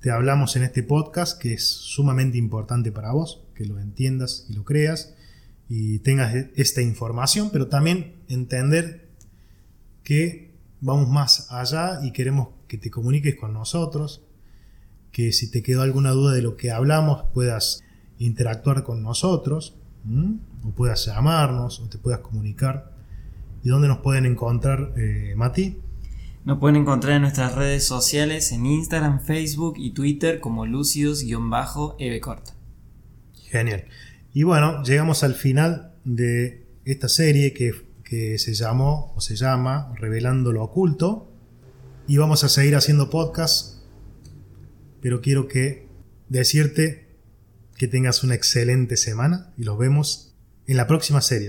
te 0.01 0.11
hablamos 0.11 0.55
en 0.55 0.63
este 0.63 0.83
podcast, 0.83 1.41
que 1.41 1.53
es 1.53 1.65
sumamente 1.65 2.37
importante 2.37 2.91
para 2.91 3.11
vos, 3.13 3.41
que 3.55 3.65
lo 3.65 3.79
entiendas 3.79 4.45
y 4.49 4.53
lo 4.53 4.63
creas, 4.63 5.15
y 5.69 5.99
tengas 5.99 6.35
e- 6.35 6.51
esta 6.55 6.81
información, 6.81 7.49
pero 7.51 7.67
también 7.67 8.13
entender 8.29 9.09
que 10.03 10.46
vamos 10.81 11.09
más 11.09 11.51
allá 11.51 11.99
y 12.03 12.11
queremos 12.11 12.49
que 12.67 12.77
te 12.77 12.91
comuniques 12.91 13.35
con 13.35 13.53
nosotros, 13.53 14.21
que 15.11 15.31
si 15.31 15.49
te 15.49 15.63
quedó 15.63 15.81
alguna 15.81 16.11
duda 16.11 16.33
de 16.33 16.41
lo 16.41 16.55
que 16.55 16.71
hablamos 16.71 17.23
puedas 17.33 17.83
interactuar 18.19 18.83
con 18.83 19.03
nosotros, 19.03 19.75
¿m? 20.05 20.37
o 20.63 20.71
puedas 20.71 21.05
llamarnos, 21.05 21.79
o 21.79 21.87
te 21.87 21.97
puedas 21.97 22.19
comunicar. 22.19 22.91
¿Y 23.63 23.69
dónde 23.69 23.87
nos 23.87 23.99
pueden 23.99 24.25
encontrar, 24.25 24.93
eh, 24.97 25.33
Mati? 25.35 25.79
Nos 26.45 26.59
pueden 26.59 26.77
encontrar 26.77 27.15
en 27.15 27.23
nuestras 27.23 27.55
redes 27.55 27.85
sociales, 27.85 28.51
en 28.51 28.65
Instagram, 28.65 29.21
Facebook 29.21 29.75
y 29.77 29.91
Twitter 29.91 30.39
como 30.39 30.65
lucidos-ebcorta. 30.65 32.53
Genial. 33.49 33.85
Y 34.33 34.43
bueno, 34.43 34.83
llegamos 34.83 35.23
al 35.23 35.33
final 35.33 35.93
de 36.05 36.65
esta 36.85 37.09
serie 37.09 37.53
que, 37.53 37.86
que 38.07 38.39
se 38.39 38.53
llamó 38.53 39.13
o 39.15 39.21
se 39.21 39.35
llama 39.35 39.93
Revelando 39.97 40.53
lo 40.53 40.63
Oculto. 40.63 41.29
Y 42.07 42.17
vamos 42.17 42.45
a 42.45 42.49
seguir 42.49 42.75
haciendo 42.75 43.09
podcast. 43.09 43.83
Pero 45.01 45.19
quiero 45.19 45.47
que 45.49 45.89
decirte 46.29 47.17
que 47.75 47.87
tengas 47.87 48.23
una 48.23 48.33
excelente 48.33 48.95
semana 48.95 49.53
y 49.57 49.63
los 49.63 49.77
vemos 49.77 50.35
en 50.67 50.77
la 50.77 50.87
próxima 50.87 51.21
serie. 51.21 51.45